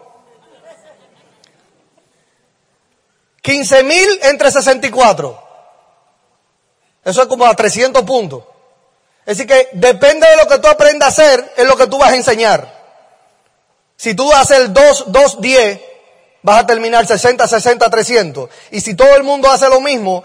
15 3.43 3.83
mil 3.85 4.21
entre 4.23 4.51
64. 4.51 5.43
Eso 7.05 7.23
es 7.23 7.29
como 7.29 7.47
a 7.47 7.55
300 7.55 8.03
puntos. 8.05 8.43
Es 9.27 9.37
decir, 9.37 9.47
que 9.47 9.69
depende 9.73 10.27
de 10.27 10.37
lo 10.37 10.49
que 10.49 10.59
tú 10.59 10.67
aprendas 10.67 11.07
a 11.07 11.23
hacer, 11.23 11.53
es 11.57 11.67
lo 11.67 11.77
que 11.77 11.87
tú 11.87 11.99
vas 11.99 12.13
a 12.13 12.17
enseñar. 12.17 12.75
Si 13.97 14.15
tú 14.15 14.33
haces 14.33 14.59
el 14.59 14.73
2, 14.73 15.05
2, 15.09 15.41
10, 15.41 15.81
vas 16.43 16.61
a 16.63 16.67
terminar 16.67 17.07
60, 17.07 17.47
60, 17.47 17.91
300. 17.91 18.51
Y 18.71 18.81
si 18.81 18.95
todo 18.95 19.15
el 19.15 19.25
mundo 19.25 19.51
hace 19.51 19.69
lo 19.69 19.81
mismo 19.81 20.25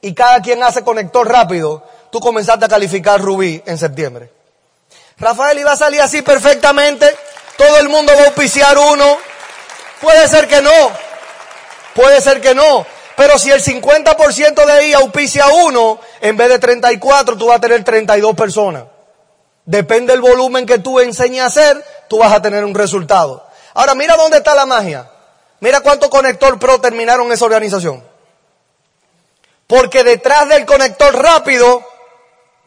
y 0.00 0.14
cada 0.14 0.40
quien 0.40 0.62
hace 0.62 0.82
conector 0.82 1.28
rápido, 1.28 1.84
tú 2.10 2.20
comenzaste 2.20 2.64
a 2.64 2.68
calificar 2.68 3.20
Rubí 3.20 3.62
en 3.66 3.78
septiembre. 3.78 4.30
Rafael 5.18 5.58
iba 5.58 5.72
a 5.72 5.76
salir 5.76 6.00
así 6.00 6.22
perfectamente, 6.22 7.14
todo 7.56 7.78
el 7.78 7.88
mundo 7.88 8.12
va 8.16 8.22
a 8.22 8.26
auspiciar 8.26 8.78
uno. 8.78 9.18
Puede 10.00 10.28
ser 10.28 10.46
que 10.46 10.62
no. 10.62 10.92
Puede 11.94 12.20
ser 12.20 12.40
que 12.40 12.54
no. 12.54 12.86
Pero 13.16 13.36
si 13.36 13.50
el 13.50 13.60
50% 13.60 14.64
de 14.64 14.72
ahí 14.72 14.92
auspicia 14.92 15.48
uno, 15.48 15.98
en 16.20 16.36
vez 16.36 16.48
de 16.50 16.60
34, 16.60 17.36
tú 17.36 17.46
vas 17.48 17.56
a 17.56 17.60
tener 17.60 17.82
32 17.82 18.36
personas. 18.36 18.84
Depende 19.64 20.12
del 20.12 20.22
volumen 20.22 20.64
que 20.64 20.78
tú 20.78 21.00
enseñes 21.00 21.42
a 21.42 21.46
hacer, 21.46 21.84
tú 22.08 22.18
vas 22.18 22.32
a 22.32 22.40
tener 22.40 22.64
un 22.64 22.76
resultado. 22.76 23.44
Ahora 23.74 23.96
mira 23.96 24.16
dónde 24.16 24.38
está 24.38 24.54
la 24.54 24.66
magia. 24.66 25.10
Mira 25.58 25.80
cuánto 25.80 26.08
conector 26.08 26.60
pro 26.60 26.80
terminaron 26.80 27.32
esa 27.32 27.44
organización. 27.44 28.04
Porque 29.66 30.04
detrás 30.04 30.48
del 30.48 30.64
conector 30.64 31.14
rápido, 31.16 31.84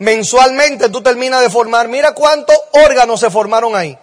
mensualmente 0.02 0.90
tú 0.90 1.02
terminas 1.02 1.42
de 1.42 1.50
formar, 1.52 1.88
mira 1.88 2.14
cuántos 2.14 2.60
órganos 2.72 3.20
se 3.20 3.30
formaron 3.30 3.76
ahí. 3.76 3.96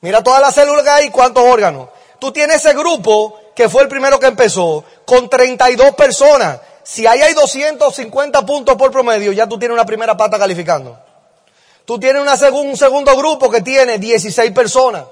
Mira 0.00 0.22
todas 0.22 0.40
las 0.40 0.54
células 0.54 0.84
que 0.84 0.90
hay, 0.90 1.10
cuántos 1.10 1.42
órganos. 1.42 1.88
Tú 2.20 2.32
tienes 2.32 2.64
ese 2.64 2.72
grupo 2.74 3.36
que 3.56 3.68
fue 3.68 3.82
el 3.82 3.88
primero 3.88 4.20
que 4.20 4.26
empezó, 4.26 4.84
con 5.04 5.28
32 5.28 5.96
personas. 5.96 6.60
Si 6.84 7.04
ahí 7.04 7.20
hay 7.20 7.34
250 7.34 8.46
puntos 8.46 8.76
por 8.76 8.92
promedio, 8.92 9.32
ya 9.32 9.48
tú 9.48 9.58
tienes 9.58 9.74
una 9.74 9.84
primera 9.84 10.16
pata 10.16 10.38
calificando. 10.38 10.96
Tú 11.84 11.98
tienes 11.98 12.22
un 12.22 12.76
segundo 12.76 13.16
grupo 13.16 13.50
que 13.50 13.62
tiene 13.62 13.98
16 13.98 14.52
personas 14.52 15.02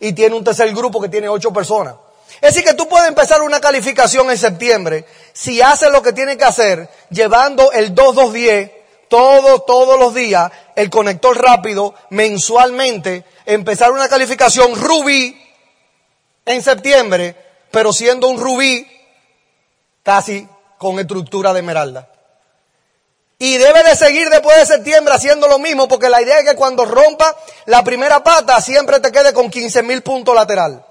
y 0.00 0.12
tiene 0.14 0.34
un 0.34 0.42
tercer 0.42 0.74
grupo 0.74 1.00
que 1.00 1.08
tiene 1.08 1.28
8 1.28 1.52
personas. 1.52 1.94
Es 2.40 2.54
decir, 2.54 2.64
que 2.64 2.74
tú 2.74 2.88
puedes 2.88 3.06
empezar 3.06 3.40
una 3.42 3.60
calificación 3.60 4.30
en 4.30 4.38
septiembre 4.38 5.04
si 5.32 5.62
haces 5.62 5.92
lo 5.92 6.02
que 6.02 6.12
tienes 6.12 6.36
que 6.38 6.44
hacer, 6.44 6.90
llevando 7.10 7.70
el 7.70 7.94
2210 7.94 8.79
todos, 9.10 9.66
todos 9.66 10.00
los 10.00 10.14
días, 10.14 10.50
el 10.74 10.88
conector 10.88 11.36
rápido, 11.36 11.94
mensualmente, 12.08 13.26
empezar 13.44 13.92
una 13.92 14.08
calificación 14.08 14.74
rubí 14.74 15.38
en 16.46 16.62
septiembre 16.62 17.36
pero 17.70 17.92
siendo 17.92 18.28
un 18.28 18.38
rubí 18.38 18.86
casi 20.02 20.46
con 20.78 20.98
estructura 20.98 21.52
de 21.52 21.60
esmeralda. 21.60 22.08
Y 23.38 23.56
debe 23.56 23.82
de 23.84 23.96
seguir 23.96 24.28
después 24.28 24.56
de 24.58 24.66
septiembre 24.66 25.14
haciendo 25.14 25.48
lo 25.48 25.58
mismo, 25.58 25.88
porque 25.88 26.10
la 26.10 26.20
idea 26.20 26.40
es 26.40 26.44
que 26.44 26.56
cuando 26.56 26.84
rompa 26.84 27.34
la 27.66 27.82
primera 27.82 28.22
pata 28.22 28.60
siempre 28.60 29.00
te 29.00 29.10
quede 29.10 29.32
con 29.32 29.50
15 29.50 29.82
mil 29.82 30.02
puntos 30.02 30.34
lateral. 30.34 30.84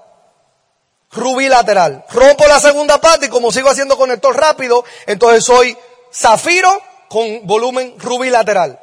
Rubí 1.12 1.48
lateral. 1.48 2.04
Rompo 2.10 2.46
la 2.46 2.58
segunda 2.58 3.00
pata 3.00 3.26
y 3.26 3.28
como 3.28 3.52
sigo 3.52 3.68
haciendo 3.68 3.96
conector 3.96 4.36
rápido, 4.36 4.84
entonces 5.06 5.44
soy 5.44 5.76
zafiro 6.12 6.82
con 7.10 7.46
volumen 7.46 7.96
rubí 7.98 8.30
lateral. 8.30 8.80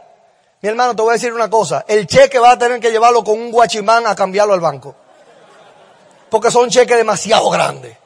Mi 0.61 0.69
hermano, 0.69 0.95
te 0.95 1.01
voy 1.01 1.11
a 1.11 1.13
decir 1.13 1.33
una 1.33 1.49
cosa. 1.49 1.83
El 1.87 2.05
cheque 2.05 2.37
va 2.37 2.51
a 2.51 2.59
tener 2.59 2.79
que 2.79 2.91
llevarlo 2.91 3.23
con 3.23 3.39
un 3.39 3.49
guachimán 3.49 4.05
a 4.05 4.15
cambiarlo 4.15 4.53
al 4.53 4.59
banco 4.59 4.95
porque 6.29 6.51
son 6.51 6.69
cheques 6.69 6.97
demasiado 6.97 7.49
grandes. 7.49 7.97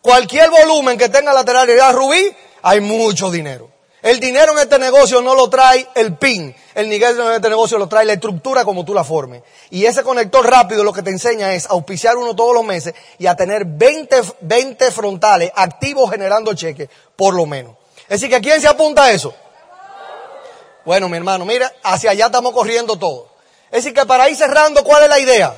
Cualquier 0.00 0.50
volumen 0.50 0.98
que 0.98 1.08
tenga 1.08 1.32
lateralidad 1.32 1.94
rubí, 1.94 2.34
hay 2.62 2.80
mucho 2.80 3.30
dinero. 3.30 3.70
El 4.02 4.18
dinero 4.18 4.52
en 4.52 4.58
este 4.58 4.80
negocio 4.80 5.22
no 5.22 5.36
lo 5.36 5.48
trae 5.48 5.86
el 5.94 6.16
PIN. 6.16 6.52
El 6.74 6.90
dinero 6.90 7.28
en 7.28 7.36
este 7.36 7.48
negocio 7.48 7.78
lo 7.78 7.86
trae 7.86 8.04
la 8.04 8.14
estructura 8.14 8.64
como 8.64 8.84
tú 8.84 8.94
la 8.94 9.04
formes. 9.04 9.44
Y 9.70 9.86
ese 9.86 10.02
conector 10.02 10.44
rápido 10.44 10.82
lo 10.82 10.92
que 10.92 11.02
te 11.02 11.10
enseña 11.10 11.54
es 11.54 11.66
auspiciar 11.66 12.16
uno 12.16 12.34
todos 12.34 12.52
los 12.52 12.64
meses 12.64 12.94
y 13.18 13.26
a 13.26 13.36
tener 13.36 13.64
20, 13.64 14.22
20 14.40 14.90
frontales 14.90 15.52
activos 15.54 16.10
generando 16.10 16.52
cheques, 16.54 16.88
por 17.14 17.34
lo 17.34 17.46
menos. 17.46 17.76
Es 18.08 18.20
decir, 18.20 18.28
que 18.28 18.40
¿quién 18.40 18.60
se 18.60 18.66
apunta 18.66 19.04
a 19.04 19.12
eso? 19.12 19.32
Bueno, 20.84 21.08
mi 21.08 21.16
hermano, 21.16 21.44
mira, 21.44 21.72
hacia 21.82 22.10
allá 22.10 22.26
estamos 22.26 22.52
corriendo 22.52 22.96
todo. 22.96 23.28
Es 23.70 23.84
decir, 23.84 23.94
que 23.94 24.04
para 24.04 24.28
ir 24.28 24.36
cerrando, 24.36 24.84
¿cuál 24.84 25.04
es 25.04 25.08
la 25.08 25.18
idea? 25.18 25.56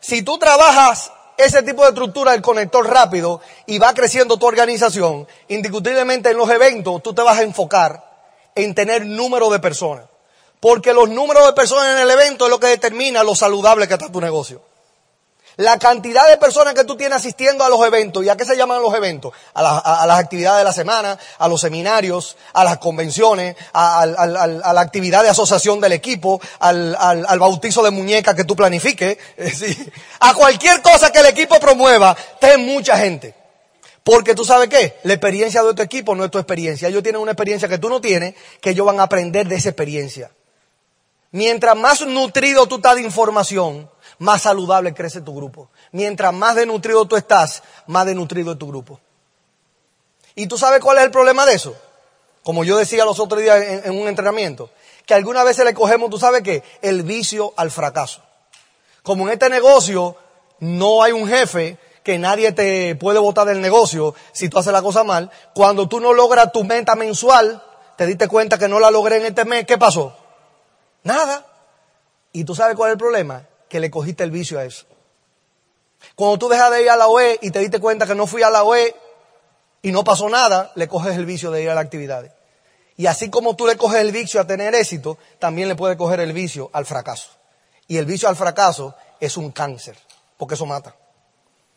Si 0.00 0.22
tú 0.22 0.38
trabajas 0.38 1.12
ese 1.36 1.62
tipo 1.62 1.82
de 1.82 1.88
estructura 1.88 2.32
del 2.32 2.42
conector 2.42 2.88
rápido 2.88 3.40
y 3.66 3.78
va 3.78 3.94
creciendo 3.94 4.36
tu 4.36 4.46
organización, 4.46 5.26
indiscutiblemente 5.48 6.30
en 6.30 6.36
los 6.36 6.50
eventos 6.50 7.02
tú 7.02 7.14
te 7.14 7.22
vas 7.22 7.38
a 7.38 7.42
enfocar 7.42 8.04
en 8.54 8.74
tener 8.74 9.04
número 9.06 9.50
de 9.50 9.58
personas. 9.58 10.06
Porque 10.60 10.94
los 10.94 11.08
números 11.10 11.46
de 11.46 11.52
personas 11.52 11.96
en 11.96 12.02
el 12.02 12.10
evento 12.10 12.46
es 12.46 12.50
lo 12.50 12.58
que 12.58 12.68
determina 12.68 13.22
lo 13.22 13.34
saludable 13.34 13.86
que 13.86 13.94
está 13.94 14.10
tu 14.10 14.20
negocio. 14.20 14.62
La 15.56 15.78
cantidad 15.78 16.28
de 16.28 16.36
personas 16.36 16.74
que 16.74 16.84
tú 16.84 16.96
tienes 16.96 17.18
asistiendo 17.18 17.64
a 17.64 17.68
los 17.68 17.84
eventos, 17.86 18.24
¿y 18.24 18.28
a 18.28 18.36
qué 18.36 18.44
se 18.44 18.56
llaman 18.56 18.82
los 18.82 18.92
eventos? 18.94 19.32
A, 19.54 20.04
las 20.06 20.18
actividades 20.18 20.58
de 20.58 20.64
la 20.64 20.72
semana, 20.72 21.16
a 21.38 21.48
los 21.48 21.60
seminarios, 21.60 22.36
a 22.52 22.64
las 22.64 22.78
convenciones, 22.78 23.54
a, 23.72 24.04
la 24.04 24.80
actividad 24.80 25.22
de 25.22 25.28
asociación 25.28 25.80
del 25.80 25.92
equipo, 25.92 26.40
al, 26.58 27.38
bautizo 27.38 27.84
de 27.84 27.92
muñeca 27.92 28.34
que 28.34 28.44
tú 28.44 28.56
planifiques, 28.56 29.16
a 30.20 30.34
cualquier 30.34 30.82
cosa 30.82 31.12
que 31.12 31.20
el 31.20 31.26
equipo 31.26 31.60
promueva, 31.60 32.16
ten 32.40 32.64
mucha 32.66 32.98
gente. 32.98 33.34
Porque 34.02 34.34
tú 34.34 34.44
sabes 34.44 34.68
qué, 34.68 34.98
la 35.04 35.14
experiencia 35.14 35.62
de 35.62 35.72
tu 35.72 35.82
equipo 35.82 36.14
no 36.14 36.24
es 36.24 36.30
tu 36.30 36.38
experiencia. 36.38 36.88
Ellos 36.88 37.02
tienen 37.02 37.22
una 37.22 37.32
experiencia 37.32 37.68
que 37.68 37.78
tú 37.78 37.88
no 37.88 38.00
tienes, 38.00 38.34
que 38.60 38.70
ellos 38.70 38.84
van 38.84 39.00
a 39.00 39.04
aprender 39.04 39.46
de 39.46 39.56
esa 39.56 39.70
experiencia. 39.70 40.30
Mientras 41.30 41.76
más 41.76 42.02
nutrido 42.06 42.66
tú 42.66 42.76
estás 42.76 42.96
de 42.96 43.02
información, 43.02 43.88
más 44.18 44.42
saludable 44.42 44.94
crece 44.94 45.20
tu 45.20 45.34
grupo. 45.34 45.68
Mientras 45.92 46.32
más 46.32 46.54
denutrido 46.56 47.04
tú 47.06 47.16
estás, 47.16 47.62
más 47.86 48.06
denutrido 48.06 48.52
es 48.52 48.58
tu 48.58 48.68
grupo. 48.68 49.00
¿Y 50.34 50.46
tú 50.46 50.58
sabes 50.58 50.80
cuál 50.80 50.98
es 50.98 51.04
el 51.04 51.10
problema 51.10 51.46
de 51.46 51.54
eso? 51.54 51.76
Como 52.42 52.64
yo 52.64 52.76
decía 52.76 53.04
los 53.04 53.20
otros 53.20 53.40
días 53.40 53.62
en, 53.84 53.98
un 53.98 54.08
entrenamiento, 54.08 54.70
que 55.06 55.14
algunas 55.14 55.44
veces 55.44 55.64
le 55.64 55.74
cogemos, 55.74 56.10
tú 56.10 56.18
sabes 56.18 56.42
qué, 56.42 56.62
el 56.82 57.02
vicio 57.02 57.54
al 57.56 57.70
fracaso. 57.70 58.20
Como 59.02 59.26
en 59.26 59.34
este 59.34 59.48
negocio, 59.48 60.16
no 60.60 61.02
hay 61.02 61.12
un 61.12 61.28
jefe 61.28 61.78
que 62.02 62.18
nadie 62.18 62.52
te 62.52 62.96
puede 62.96 63.18
botar 63.18 63.46
del 63.46 63.60
negocio 63.60 64.14
si 64.32 64.48
tú 64.48 64.58
haces 64.58 64.72
la 64.72 64.82
cosa 64.82 65.04
mal. 65.04 65.30
Cuando 65.54 65.88
tú 65.88 66.00
no 66.00 66.12
logras 66.12 66.52
tu 66.52 66.64
meta 66.64 66.94
mensual, 66.96 67.62
te 67.96 68.06
diste 68.06 68.28
cuenta 68.28 68.58
que 68.58 68.68
no 68.68 68.80
la 68.80 68.90
logré 68.90 69.16
en 69.16 69.26
este 69.26 69.44
mes, 69.44 69.66
¿qué 69.66 69.78
pasó? 69.78 70.14
Nada. 71.02 71.46
¿Y 72.32 72.44
tú 72.44 72.54
sabes 72.54 72.76
cuál 72.76 72.90
es 72.90 72.92
el 72.94 72.98
problema? 72.98 73.46
Que 73.74 73.80
le 73.80 73.90
cogiste 73.90 74.22
el 74.22 74.30
vicio 74.30 74.60
a 74.60 74.64
eso. 74.64 74.86
Cuando 76.14 76.38
tú 76.38 76.48
dejas 76.48 76.70
de 76.70 76.82
ir 76.84 76.90
a 76.90 76.96
la 76.96 77.08
OE 77.08 77.40
y 77.42 77.50
te 77.50 77.58
diste 77.58 77.80
cuenta 77.80 78.06
que 78.06 78.14
no 78.14 78.28
fui 78.28 78.40
a 78.44 78.48
la 78.48 78.62
OE 78.62 78.94
y 79.82 79.90
no 79.90 80.04
pasó 80.04 80.28
nada, 80.28 80.70
le 80.76 80.86
coges 80.86 81.16
el 81.16 81.26
vicio 81.26 81.50
de 81.50 81.64
ir 81.64 81.70
a 81.70 81.74
las 81.74 81.84
actividades. 81.84 82.30
Y 82.96 83.06
así 83.06 83.30
como 83.30 83.56
tú 83.56 83.66
le 83.66 83.76
coges 83.76 84.00
el 84.00 84.12
vicio 84.12 84.40
a 84.40 84.46
tener 84.46 84.76
éxito, 84.76 85.18
también 85.40 85.66
le 85.66 85.74
puedes 85.74 85.96
coger 85.96 86.20
el 86.20 86.32
vicio 86.32 86.70
al 86.72 86.86
fracaso. 86.86 87.30
Y 87.88 87.96
el 87.96 88.06
vicio 88.06 88.28
al 88.28 88.36
fracaso 88.36 88.94
es 89.18 89.36
un 89.36 89.50
cáncer, 89.50 89.98
porque 90.36 90.54
eso 90.54 90.66
mata. 90.66 90.94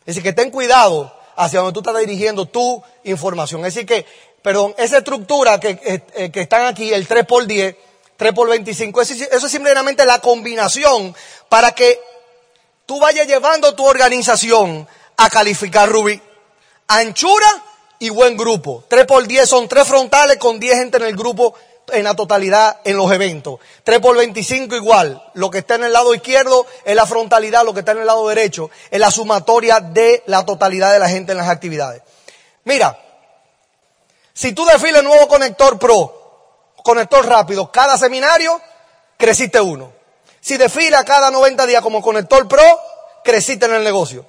Es 0.02 0.14
decir, 0.14 0.22
que 0.22 0.32
ten 0.32 0.52
cuidado 0.52 1.12
hacia 1.34 1.58
donde 1.58 1.72
tú 1.72 1.80
estás 1.80 1.98
dirigiendo 1.98 2.46
tu 2.46 2.80
información. 3.02 3.66
Es 3.66 3.74
decir, 3.74 3.88
que, 3.88 4.06
perdón, 4.40 4.72
esa 4.78 4.98
estructura 4.98 5.58
que, 5.58 5.70
eh, 5.70 6.06
eh, 6.14 6.30
que 6.30 6.42
están 6.42 6.66
aquí, 6.66 6.94
el 6.94 7.08
3 7.08 7.26
por 7.26 7.44
10, 7.44 7.74
3 8.18 8.32
por 8.32 8.48
25, 8.48 9.00
eso, 9.00 9.14
es 9.14 9.42
simplemente 9.50 10.04
la 10.04 10.18
combinación 10.18 11.14
para 11.48 11.70
que 11.70 12.00
tú 12.84 12.98
vayas 12.98 13.28
llevando 13.28 13.76
tu 13.76 13.86
organización 13.86 14.88
a 15.16 15.30
calificar 15.30 15.88
Rubí. 15.88 16.20
Anchura 16.88 17.46
y 18.00 18.10
buen 18.10 18.36
grupo. 18.36 18.82
3 18.88 19.06
por 19.06 19.24
10 19.24 19.48
son 19.48 19.68
tres 19.68 19.86
frontales 19.86 20.38
con 20.38 20.58
10 20.58 20.78
gente 20.78 20.96
en 20.96 21.04
el 21.04 21.16
grupo 21.16 21.54
en 21.92 22.02
la 22.02 22.16
totalidad 22.16 22.80
en 22.82 22.96
los 22.96 23.10
eventos. 23.12 23.60
3 23.84 24.00
por 24.00 24.16
25 24.16 24.74
igual. 24.74 25.22
Lo 25.34 25.48
que 25.48 25.58
está 25.58 25.76
en 25.76 25.84
el 25.84 25.92
lado 25.92 26.12
izquierdo 26.12 26.66
es 26.84 26.96
la 26.96 27.06
frontalidad, 27.06 27.64
lo 27.64 27.72
que 27.72 27.80
está 27.80 27.92
en 27.92 27.98
el 27.98 28.06
lado 28.06 28.26
derecho 28.26 28.68
es 28.90 28.98
la 28.98 29.12
sumatoria 29.12 29.78
de 29.78 30.24
la 30.26 30.44
totalidad 30.44 30.92
de 30.92 30.98
la 30.98 31.08
gente 31.08 31.30
en 31.30 31.38
las 31.38 31.48
actividades. 31.48 32.02
Mira, 32.64 32.98
si 34.34 34.52
tú 34.54 34.64
desfiles 34.66 35.04
nuevo 35.04 35.28
conector 35.28 35.78
pro, 35.78 36.17
conector 36.82 37.26
rápido, 37.26 37.70
cada 37.70 37.96
seminario, 37.98 38.60
creciste 39.16 39.60
uno. 39.60 39.92
Si 40.40 40.56
desfila 40.56 41.04
cada 41.04 41.30
90 41.30 41.66
días 41.66 41.82
como 41.82 42.00
conector 42.00 42.48
pro, 42.48 42.62
creciste 43.24 43.66
en 43.66 43.74
el 43.74 43.84
negocio. 43.84 44.24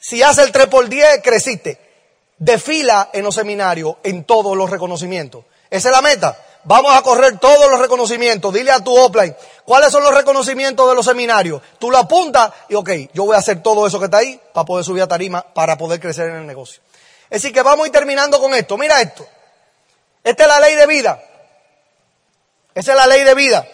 Si 0.00 0.22
hace 0.22 0.42
el 0.42 0.52
3 0.52 0.66
por 0.66 0.88
10, 0.88 1.22
creciste 1.22 1.84
desfila 2.38 3.10
en 3.12 3.24
los 3.24 3.34
seminarios 3.34 3.96
en 4.02 4.24
todos 4.24 4.56
los 4.56 4.70
reconocimientos. 4.70 5.44
Esa 5.70 5.88
es 5.88 5.94
la 5.94 6.02
meta. 6.02 6.38
Vamos 6.64 6.96
a 6.96 7.02
correr 7.02 7.38
todos 7.38 7.70
los 7.70 7.80
reconocimientos. 7.80 8.52
Dile 8.52 8.70
a 8.70 8.82
tu 8.82 8.96
offline 8.96 9.34
cuáles 9.64 9.92
son 9.92 10.02
los 10.02 10.14
reconocimientos 10.14 10.88
de 10.88 10.94
los 10.94 11.04
seminarios. 11.04 11.60
Tú 11.78 11.90
lo 11.90 11.98
apuntas 11.98 12.52
y 12.68 12.74
ok, 12.74 12.90
yo 13.12 13.24
voy 13.24 13.36
a 13.36 13.38
hacer 13.38 13.62
todo 13.62 13.86
eso 13.86 13.98
que 13.98 14.06
está 14.06 14.18
ahí 14.18 14.40
para 14.52 14.64
poder 14.64 14.84
subir 14.84 15.02
a 15.02 15.08
tarima, 15.08 15.42
para 15.42 15.76
poder 15.76 16.00
crecer 16.00 16.30
en 16.30 16.36
el 16.36 16.46
negocio. 16.46 16.82
Decir, 17.28 17.52
que 17.52 17.62
vamos 17.62 17.84
a 17.84 17.86
ir 17.88 17.92
terminando 17.92 18.38
con 18.38 18.54
esto. 18.54 18.78
Mira 18.78 19.00
esto. 19.00 19.26
Esta 20.22 20.44
es 20.44 20.48
la 20.48 20.60
ley 20.60 20.76
de 20.76 20.86
vida. 20.86 21.22
Esa 22.74 22.92
es 22.92 22.96
la 22.96 23.06
ley 23.06 23.22
de 23.22 23.34
vida. 23.34 23.66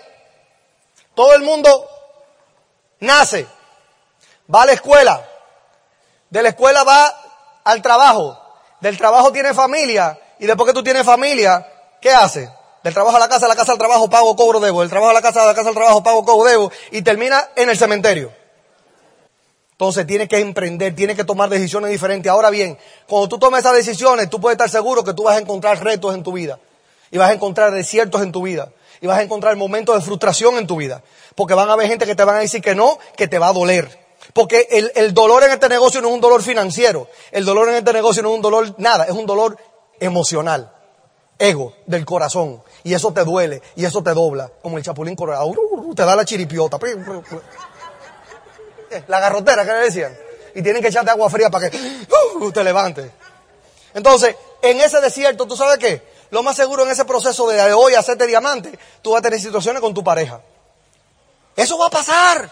Todo 1.15 1.35
el 1.35 1.43
mundo 1.43 1.89
nace, 3.01 3.47
va 4.53 4.63
a 4.63 4.67
la 4.67 4.73
escuela, 4.73 5.27
de 6.29 6.43
la 6.43 6.51
escuela 6.51 6.85
va 6.85 7.15
al 7.65 7.83
trabajo, 7.83 8.39
del 8.81 8.97
trabajo 8.97 9.33
tiene 9.33 9.55
familia 9.55 10.19
y 10.39 10.47
después 10.47 10.67
que 10.67 10.75
tú 10.75 10.83
tienes 10.83 11.05
familia, 11.05 11.67
¿qué 12.01 12.11
haces? 12.11 12.49
Del 12.83 12.95
trabajo 12.95 13.17
a 13.17 13.21
la 13.21 13.29
casa, 13.29 13.47
la 13.47 13.57
casa 13.57 13.73
al 13.73 13.79
trabajo 13.79 14.09
pago, 14.09 14.35
cobro, 14.37 14.59
debo. 14.59 14.81
Del 14.81 14.89
trabajo 14.89 15.11
a 15.11 15.15
la 15.15 15.21
casa, 15.21 15.41
de 15.43 15.49
la 15.49 15.55
casa 15.55 15.69
al 15.69 15.75
trabajo 15.75 16.03
pago, 16.03 16.25
cobro, 16.25 16.49
debo. 16.49 16.73
Y 16.93 17.03
termina 17.03 17.51
en 17.57 17.69
el 17.69 17.77
cementerio. 17.77 18.33
Entonces 19.73 20.07
tiene 20.07 20.29
que 20.29 20.39
emprender, 20.39 20.95
tiene 20.95 21.15
que 21.15 21.25
tomar 21.25 21.51
decisiones 21.51 21.91
diferentes. 21.91 22.31
Ahora 22.31 22.49
bien, 22.49 22.79
cuando 23.07 23.29
tú 23.29 23.39
tomas 23.39 23.61
esas 23.61 23.75
decisiones, 23.75 24.31
tú 24.31 24.41
puedes 24.41 24.55
estar 24.55 24.71
seguro 24.71 25.05
que 25.05 25.13
tú 25.13 25.25
vas 25.25 25.37
a 25.37 25.41
encontrar 25.41 25.83
retos 25.83 26.15
en 26.15 26.23
tu 26.23 26.33
vida. 26.33 26.59
Y 27.11 27.19
vas 27.19 27.31
a 27.31 27.35
encontrar 27.35 27.71
desiertos 27.73 28.23
en 28.23 28.33
tu 28.33 28.43
vida. 28.43 28.71
Y 29.01 29.07
vas 29.07 29.19
a 29.19 29.23
encontrar 29.23 29.57
momentos 29.57 29.95
de 29.95 30.03
frustración 30.03 30.59
en 30.59 30.67
tu 30.67 30.77
vida. 30.77 31.03
Porque 31.35 31.55
van 31.55 31.71
a 31.71 31.73
haber 31.73 31.89
gente 31.89 32.07
que 32.07 32.15
te 32.15 32.25
van 32.25 32.37
a 32.37 32.41
decir 32.41 32.61
que 32.61 32.75
no, 32.75 32.99
que 33.17 33.29
te 33.29 33.39
va 33.39 33.49
a 33.49 33.53
doler. 33.53 33.99
Porque 34.35 34.69
el, 34.71 34.93
el, 34.95 35.15
dolor 35.15 35.43
en 35.45 35.53
este 35.53 35.69
negocio 35.69 36.01
no 36.03 36.09
es 36.09 36.15
un 36.15 36.21
dolor 36.21 36.43
financiero. 36.43 37.09
El 37.33 37.45
dolor 37.45 37.69
en 37.71 37.77
este 37.77 37.93
negocio 37.93 38.23
no 38.23 38.31
es 38.31 38.37
un 38.37 38.43
dolor 38.43 38.75
nada, 38.79 39.05
es 39.05 39.13
un 39.13 39.27
dolor 39.27 39.57
emocional. 39.99 40.73
Ego, 41.39 41.75
del 41.87 42.05
corazón. 42.05 42.63
Y 42.85 42.93
eso 42.93 43.13
te 43.13 43.25
duele, 43.25 43.63
y 43.75 43.85
eso 43.85 44.03
te 44.03 44.13
dobla. 44.13 44.51
Como 44.63 44.77
el 44.77 44.85
chapulín 44.85 45.17
colorado. 45.17 45.53
Te 45.97 46.05
da 46.05 46.15
la 46.15 46.25
chiripiota. 46.25 46.79
La 49.09 49.21
garrotera, 49.21 49.65
¿qué 49.65 49.73
le 49.73 49.79
decían? 49.79 50.17
Y 50.55 50.63
tienen 50.63 50.83
que 50.83 50.89
echarte 50.89 51.11
agua 51.11 51.31
fría 51.31 51.49
para 51.49 51.71
que 51.71 51.79
uh, 52.41 52.53
te 52.53 52.63
levantes. 52.63 53.11
Entonces, 53.95 54.37
en 54.63 54.81
ese 54.81 55.01
desierto, 55.01 55.47
¿tú 55.47 55.57
sabes 55.57 55.79
qué? 55.79 56.03
Lo 56.31 56.43
más 56.43 56.57
seguro 56.57 56.85
en 56.85 56.91
ese 56.91 57.05
proceso 57.05 57.49
de 57.49 57.73
hoy 57.73 57.95
hacerte 57.95 58.27
diamante, 58.27 58.79
tú 59.03 59.13
vas 59.13 59.21
a 59.21 59.23
tener 59.23 59.41
situaciones 59.41 59.81
con 59.81 59.93
tu 59.93 60.05
pareja. 60.05 60.41
Eso 61.57 61.77
va 61.77 61.87
a 61.87 61.91
pasar. 61.91 62.51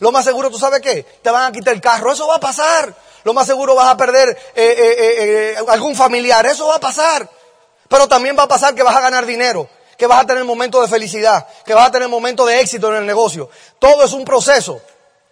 Lo 0.00 0.10
más 0.10 0.24
seguro, 0.24 0.50
¿tú 0.50 0.58
sabes 0.58 0.80
qué? 0.80 1.02
Te 1.22 1.30
van 1.30 1.44
a 1.44 1.52
quitar 1.52 1.72
el 1.72 1.80
carro, 1.80 2.12
eso 2.12 2.26
va 2.26 2.36
a 2.36 2.40
pasar. 2.40 2.94
Lo 3.22 3.32
más 3.32 3.46
seguro 3.46 3.74
vas 3.74 3.88
a 3.88 3.96
perder 3.96 4.30
eh, 4.30 4.36
eh, 4.56 4.96
eh, 4.98 5.56
algún 5.68 5.94
familiar, 5.94 6.44
eso 6.46 6.66
va 6.66 6.76
a 6.76 6.80
pasar. 6.80 7.28
Pero 7.88 8.08
también 8.08 8.36
va 8.36 8.42
a 8.42 8.48
pasar 8.48 8.74
que 8.74 8.82
vas 8.82 8.96
a 8.96 9.00
ganar 9.00 9.24
dinero, 9.24 9.68
que 9.96 10.06
vas 10.06 10.22
a 10.22 10.26
tener 10.26 10.44
momentos 10.44 10.82
de 10.82 10.88
felicidad, 10.88 11.46
que 11.64 11.74
vas 11.74 11.88
a 11.88 11.92
tener 11.92 12.08
momentos 12.08 12.46
de 12.48 12.60
éxito 12.60 12.88
en 12.90 12.98
el 12.98 13.06
negocio. 13.06 13.48
Todo 13.78 14.04
es 14.04 14.12
un 14.12 14.24
proceso 14.24 14.80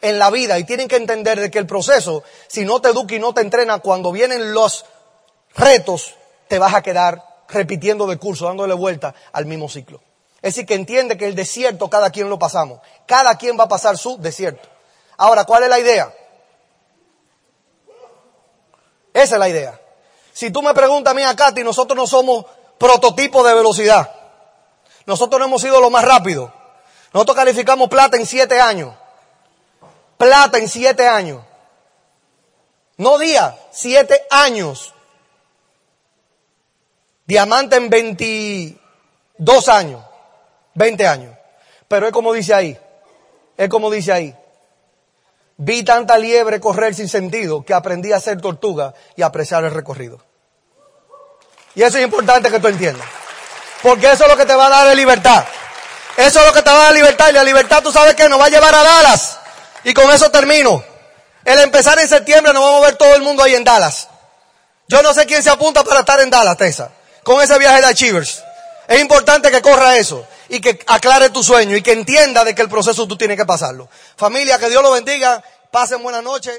en 0.00 0.18
la 0.18 0.30
vida 0.30 0.58
y 0.58 0.64
tienen 0.64 0.88
que 0.88 0.96
entender 0.96 1.40
de 1.40 1.50
que 1.50 1.58
el 1.58 1.66
proceso, 1.66 2.22
si 2.46 2.64
no 2.64 2.80
te 2.80 2.90
educa 2.90 3.14
y 3.14 3.18
no 3.18 3.34
te 3.34 3.40
entrena, 3.40 3.80
cuando 3.80 4.12
vienen 4.12 4.54
los 4.54 4.84
retos, 5.54 6.14
te 6.48 6.58
vas 6.58 6.74
a 6.74 6.82
quedar 6.82 7.31
repitiendo 7.52 8.06
de 8.06 8.18
curso, 8.18 8.46
dándole 8.46 8.74
vuelta 8.74 9.14
al 9.32 9.46
mismo 9.46 9.68
ciclo. 9.68 10.00
Es 10.36 10.54
decir, 10.54 10.66
que 10.66 10.74
entiende 10.74 11.16
que 11.16 11.26
el 11.26 11.36
desierto 11.36 11.88
cada 11.88 12.10
quien 12.10 12.28
lo 12.28 12.38
pasamos. 12.38 12.80
Cada 13.06 13.36
quien 13.38 13.58
va 13.58 13.64
a 13.64 13.68
pasar 13.68 13.96
su 13.96 14.18
desierto. 14.18 14.68
Ahora, 15.16 15.44
¿cuál 15.44 15.62
es 15.62 15.68
la 15.68 15.78
idea? 15.78 16.12
Esa 19.12 19.34
es 19.34 19.38
la 19.38 19.48
idea. 19.48 19.80
Si 20.32 20.50
tú 20.50 20.62
me 20.62 20.74
preguntas 20.74 21.12
a 21.12 21.14
mí, 21.14 21.22
a 21.22 21.36
Katy, 21.36 21.62
nosotros 21.62 21.96
no 21.96 22.06
somos 22.06 22.46
prototipos 22.78 23.46
de 23.46 23.54
velocidad. 23.54 24.10
Nosotros 25.06 25.38
no 25.38 25.46
hemos 25.46 25.62
sido 25.62 25.80
lo 25.80 25.90
más 25.90 26.04
rápido. 26.04 26.52
Nosotros 27.12 27.36
calificamos 27.36 27.88
plata 27.88 28.16
en 28.16 28.26
siete 28.26 28.60
años. 28.60 28.94
Plata 30.16 30.58
en 30.58 30.68
siete 30.68 31.06
años. 31.06 31.42
No 32.96 33.18
día, 33.18 33.56
siete 33.70 34.26
años. 34.30 34.94
Diamante 37.32 37.76
en 37.76 37.88
22 37.88 39.68
años. 39.70 40.02
20 40.74 41.06
años. 41.06 41.34
Pero 41.88 42.06
es 42.06 42.12
como 42.12 42.30
dice 42.30 42.52
ahí, 42.52 42.78
es 43.56 43.70
como 43.70 43.90
dice 43.90 44.12
ahí. 44.12 44.36
Vi 45.56 45.82
tanta 45.82 46.18
liebre 46.18 46.60
correr 46.60 46.94
sin 46.94 47.08
sentido 47.08 47.64
que 47.64 47.72
aprendí 47.72 48.12
a 48.12 48.20
ser 48.20 48.38
tortuga 48.38 48.92
y 49.16 49.22
a 49.22 49.26
apreciar 49.28 49.64
el 49.64 49.70
recorrido. 49.70 50.20
Y 51.74 51.82
eso 51.82 51.96
es 51.96 52.04
importante 52.04 52.50
que 52.50 52.60
tú 52.60 52.68
entiendas. 52.68 53.08
Porque 53.82 54.12
eso 54.12 54.24
es 54.24 54.30
lo 54.30 54.36
que 54.36 54.44
te 54.44 54.54
va 54.54 54.66
a 54.66 54.68
dar 54.68 54.86
la 54.88 54.94
libertad. 54.94 55.42
Eso 56.18 56.38
es 56.38 56.46
lo 56.46 56.52
que 56.52 56.60
te 56.60 56.68
va 56.68 56.82
a 56.82 56.84
dar 56.84 56.92
libertad. 56.92 57.30
Y 57.30 57.32
la 57.32 57.44
libertad, 57.44 57.82
tú 57.82 57.90
sabes 57.90 58.14
que 58.14 58.28
nos 58.28 58.38
va 58.38 58.44
a 58.44 58.50
llevar 58.50 58.74
a 58.74 58.82
Dallas. 58.82 59.38
Y 59.84 59.94
con 59.94 60.10
eso 60.10 60.30
termino. 60.30 60.84
El 61.46 61.60
empezar 61.60 61.98
en 61.98 62.10
septiembre 62.10 62.52
nos 62.52 62.62
vamos 62.62 62.82
a 62.82 62.86
ver 62.88 62.96
todo 62.96 63.14
el 63.14 63.22
mundo 63.22 63.42
ahí 63.42 63.54
en 63.54 63.64
Dallas. 63.64 64.08
Yo 64.86 65.00
no 65.00 65.14
sé 65.14 65.24
quién 65.24 65.42
se 65.42 65.48
apunta 65.48 65.82
para 65.82 66.00
estar 66.00 66.20
en 66.20 66.28
Dallas, 66.28 66.58
Tessa. 66.58 66.90
Con 67.24 67.40
ese 67.40 67.58
viaje 67.58 67.80
de 67.80 67.86
Achievers. 67.86 68.42
Es 68.88 69.00
importante 69.00 69.50
que 69.50 69.62
corra 69.62 69.96
eso 69.96 70.26
y 70.48 70.60
que 70.60 70.78
aclare 70.86 71.30
tu 71.30 71.42
sueño 71.42 71.76
y 71.76 71.82
que 71.82 71.92
entienda 71.92 72.44
de 72.44 72.54
que 72.54 72.62
el 72.62 72.68
proceso 72.68 73.06
tú 73.06 73.16
tienes 73.16 73.36
que 73.36 73.46
pasarlo. 73.46 73.88
Familia, 74.16 74.58
que 74.58 74.68
Dios 74.68 74.82
lo 74.82 74.90
bendiga. 74.90 75.42
Pasen 75.70 76.02
buena 76.02 76.20
noche. 76.20 76.50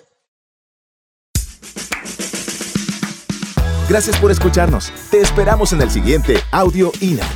Gracias 3.89 4.17
por 4.17 4.31
escucharnos. 4.31 4.91
Te 5.11 5.21
esperamos 5.21 5.73
en 5.73 5.81
el 5.81 5.91
siguiente 5.91 6.41
Audio 6.51 6.91
INA. 7.01 7.27